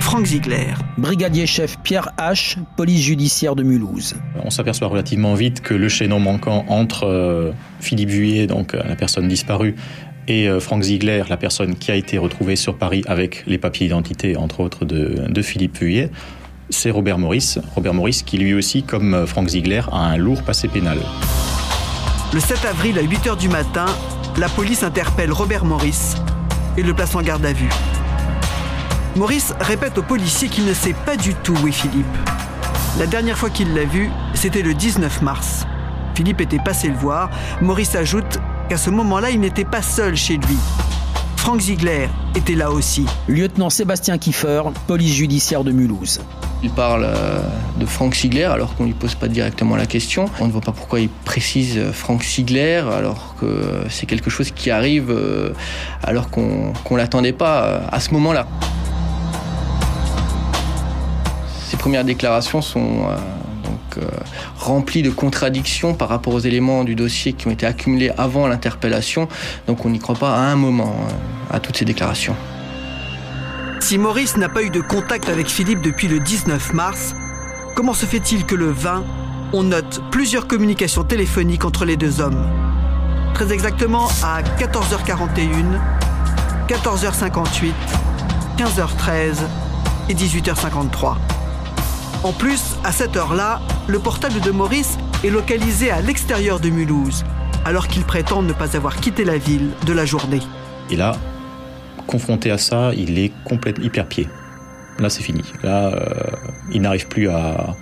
Frank 0.00 0.26
Ziegler. 0.26 0.74
Brigadier 0.98 1.46
chef 1.46 1.78
Pierre 1.82 2.10
H, 2.18 2.58
police 2.76 3.00
judiciaire 3.00 3.56
de 3.56 3.62
Mulhouse. 3.62 4.16
On 4.44 4.50
s'aperçoit 4.50 4.88
relativement 4.88 5.34
vite 5.34 5.62
que 5.62 5.72
le 5.72 5.88
chaînon 5.88 6.20
manquant 6.20 6.66
entre 6.68 7.04
euh, 7.04 7.52
Philippe 7.80 8.10
Vuillet, 8.10 8.46
donc 8.46 8.74
euh, 8.74 8.82
la 8.86 8.96
personne 8.96 9.28
disparue, 9.28 9.74
et 10.28 10.48
euh, 10.48 10.60
Frank 10.60 10.82
Ziegler, 10.82 11.22
la 11.30 11.38
personne 11.38 11.74
qui 11.74 11.90
a 11.90 11.94
été 11.94 12.18
retrouvée 12.18 12.56
sur 12.56 12.76
Paris 12.76 13.02
avec 13.06 13.44
les 13.46 13.56
papiers 13.56 13.86
d'identité, 13.86 14.36
entre 14.36 14.60
autres, 14.60 14.84
de, 14.84 15.22
de 15.26 15.42
Philippe 15.42 15.78
Vuillet, 15.78 16.10
c'est 16.70 16.90
Robert 16.90 17.18
Maurice. 17.18 17.58
Robert 17.74 17.94
Maurice 17.94 18.22
qui 18.22 18.38
lui 18.38 18.54
aussi, 18.54 18.82
comme 18.82 19.26
Frank 19.26 19.48
Ziegler, 19.48 19.82
a 19.92 19.98
un 19.98 20.16
lourd 20.16 20.42
passé 20.42 20.68
pénal. 20.68 20.98
Le 22.32 22.40
7 22.40 22.64
avril 22.64 22.98
à 22.98 23.02
8h 23.02 23.36
du 23.36 23.48
matin, 23.48 23.86
la 24.36 24.48
police 24.48 24.82
interpelle 24.82 25.32
Robert 25.32 25.64
Maurice 25.64 26.16
et 26.76 26.82
le 26.82 26.94
place 26.94 27.14
en 27.14 27.22
garde 27.22 27.44
à 27.46 27.52
vue. 27.52 27.68
Maurice 29.16 29.54
répète 29.60 29.96
au 29.98 30.02
policier 30.02 30.48
qu'il 30.48 30.64
ne 30.64 30.74
sait 30.74 30.94
pas 31.06 31.16
du 31.16 31.34
tout 31.34 31.54
où 31.62 31.68
est 31.68 31.72
Philippe. 31.72 32.04
La 32.98 33.06
dernière 33.06 33.38
fois 33.38 33.50
qu'il 33.50 33.72
l'a 33.74 33.84
vu, 33.84 34.10
c'était 34.34 34.62
le 34.62 34.74
19 34.74 35.22
mars. 35.22 35.66
Philippe 36.14 36.40
était 36.40 36.58
passé 36.58 36.88
le 36.88 36.96
voir. 36.96 37.30
Maurice 37.60 37.94
ajoute 37.94 38.38
qu'à 38.68 38.76
ce 38.76 38.90
moment-là, 38.90 39.30
il 39.30 39.40
n'était 39.40 39.64
pas 39.64 39.82
seul 39.82 40.16
chez 40.16 40.36
lui. 40.36 40.58
Frank 41.36 41.60
Ziegler 41.60 42.08
était 42.34 42.54
là 42.54 42.70
aussi. 42.70 43.04
Lieutenant 43.28 43.70
Sébastien 43.70 44.18
Kiefer, 44.18 44.62
police 44.86 45.14
judiciaire 45.14 45.62
de 45.62 45.72
Mulhouse. 45.72 46.20
Il 46.64 46.70
parle 46.70 47.04
euh, 47.04 47.38
de 47.78 47.86
Frank 47.86 48.12
Ziegler 48.12 48.44
alors 48.44 48.74
qu'on 48.74 48.82
ne 48.82 48.88
lui 48.88 48.94
pose 48.94 49.14
pas 49.14 49.28
directement 49.28 49.76
la 49.76 49.86
question. 49.86 50.24
On 50.40 50.46
ne 50.46 50.50
voit 50.50 50.60
pas 50.60 50.72
pourquoi 50.72 50.98
il 50.98 51.08
précise 51.08 51.78
euh, 51.78 51.92
Frank 51.92 52.24
Ziegler 52.24 52.82
alors 52.92 53.36
que 53.38 53.84
c'est 53.88 54.06
quelque 54.06 54.30
chose 54.30 54.50
qui 54.50 54.72
arrive 54.72 55.10
euh, 55.10 55.50
alors 56.02 56.30
qu'on 56.30 56.72
ne 56.90 56.96
l'attendait 56.96 57.32
pas 57.32 57.82
à 57.92 58.00
ce 58.00 58.12
moment-là. 58.14 58.48
premières 61.84 62.04
déclarations 62.06 62.62
sont 62.62 62.80
euh, 62.80 63.16
donc, 63.62 63.98
euh, 63.98 64.08
remplies 64.56 65.02
de 65.02 65.10
contradictions 65.10 65.92
par 65.92 66.08
rapport 66.08 66.32
aux 66.32 66.38
éléments 66.38 66.82
du 66.82 66.94
dossier 66.94 67.34
qui 67.34 67.46
ont 67.46 67.50
été 67.50 67.66
accumulés 67.66 68.10
avant 68.16 68.46
l'interpellation. 68.46 69.28
Donc 69.66 69.84
on 69.84 69.90
n'y 69.90 69.98
croit 69.98 70.14
pas 70.14 70.34
à 70.34 70.38
un 70.38 70.56
moment 70.56 70.96
euh, 70.98 71.54
à 71.54 71.60
toutes 71.60 71.76
ces 71.76 71.84
déclarations. 71.84 72.34
Si 73.84 73.98
Maurice 73.98 74.38
n'a 74.38 74.48
pas 74.48 74.62
eu 74.62 74.70
de 74.70 74.80
contact 74.80 75.28
avec 75.28 75.46
Philippe 75.46 75.82
depuis 75.82 76.08
le 76.08 76.18
19 76.18 76.72
mars, 76.72 77.14
comment 77.74 77.92
se 77.92 78.06
fait-il 78.06 78.46
que 78.46 78.54
le 78.54 78.70
20, 78.70 79.04
on 79.52 79.62
note 79.62 80.00
plusieurs 80.10 80.46
communications 80.46 81.04
téléphoniques 81.04 81.66
entre 81.66 81.84
les 81.84 81.98
deux 81.98 82.22
hommes? 82.22 82.48
Très 83.34 83.52
exactement 83.52 84.08
à 84.22 84.40
14h41, 84.40 85.78
14h58, 86.66 87.72
15h13 88.56 89.36
et 90.08 90.14
18h53. 90.14 91.16
En 92.22 92.32
plus, 92.32 92.76
à 92.84 92.90
cette 92.90 93.18
heure-là, 93.18 93.60
le 93.86 93.98
portable 93.98 94.40
de 94.40 94.50
Maurice 94.50 94.96
est 95.22 95.30
localisé 95.30 95.90
à 95.90 96.00
l'extérieur 96.00 96.58
de 96.58 96.70
Mulhouse, 96.70 97.22
alors 97.66 97.86
qu'il 97.88 98.04
prétend 98.04 98.40
ne 98.40 98.54
pas 98.54 98.78
avoir 98.78 98.96
quitté 98.96 99.26
la 99.26 99.36
ville 99.36 99.72
de 99.84 99.92
la 99.92 100.06
journée. 100.06 100.40
Et 100.88 100.96
là, 100.96 101.16
confronté 102.06 102.50
à 102.50 102.58
ça, 102.58 102.92
il 102.96 103.18
est 103.18 103.32
complètement 103.44 103.84
hyper 103.84 104.06
pied. 104.06 104.28
Là, 104.98 105.10
c'est 105.10 105.22
fini. 105.22 105.42
Là, 105.62 105.88
euh, 105.88 106.00
il 106.72 106.82
n'arrive 106.82 107.08
plus 107.08 107.28
à, 107.28 107.76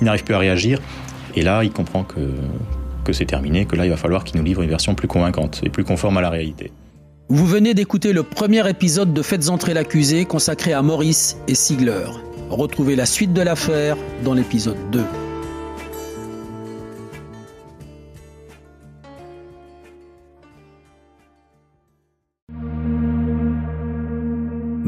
il 0.00 0.04
n'arrive 0.04 0.24
plus 0.24 0.34
à 0.34 0.38
réagir. 0.38 0.80
Et 1.34 1.42
là, 1.42 1.64
il 1.64 1.70
comprend 1.70 2.04
que, 2.04 2.20
que 3.04 3.12
c'est 3.12 3.26
terminé, 3.26 3.66
que 3.66 3.76
là, 3.76 3.84
il 3.84 3.90
va 3.90 3.96
falloir 3.96 4.24
qu'il 4.24 4.38
nous 4.38 4.44
livre 4.44 4.62
une 4.62 4.70
version 4.70 4.94
plus 4.94 5.08
convaincante 5.08 5.60
et 5.62 5.68
plus 5.68 5.84
conforme 5.84 6.16
à 6.16 6.20
la 6.20 6.30
réalité. 6.30 6.72
Vous 7.28 7.46
venez 7.46 7.74
d'écouter 7.74 8.12
le 8.12 8.22
premier 8.22 8.68
épisode 8.68 9.14
de 9.14 9.22
Faites 9.22 9.48
entrer 9.48 9.74
l'accusé 9.74 10.24
consacré 10.24 10.72
à 10.72 10.82
Maurice 10.82 11.38
et 11.48 11.54
Sigler. 11.54 12.06
Retrouvez 12.50 12.96
la 12.96 13.06
suite 13.06 13.32
de 13.32 13.40
l'affaire 13.40 13.96
dans 14.24 14.34
l'épisode 14.34 14.76
2. 14.92 15.02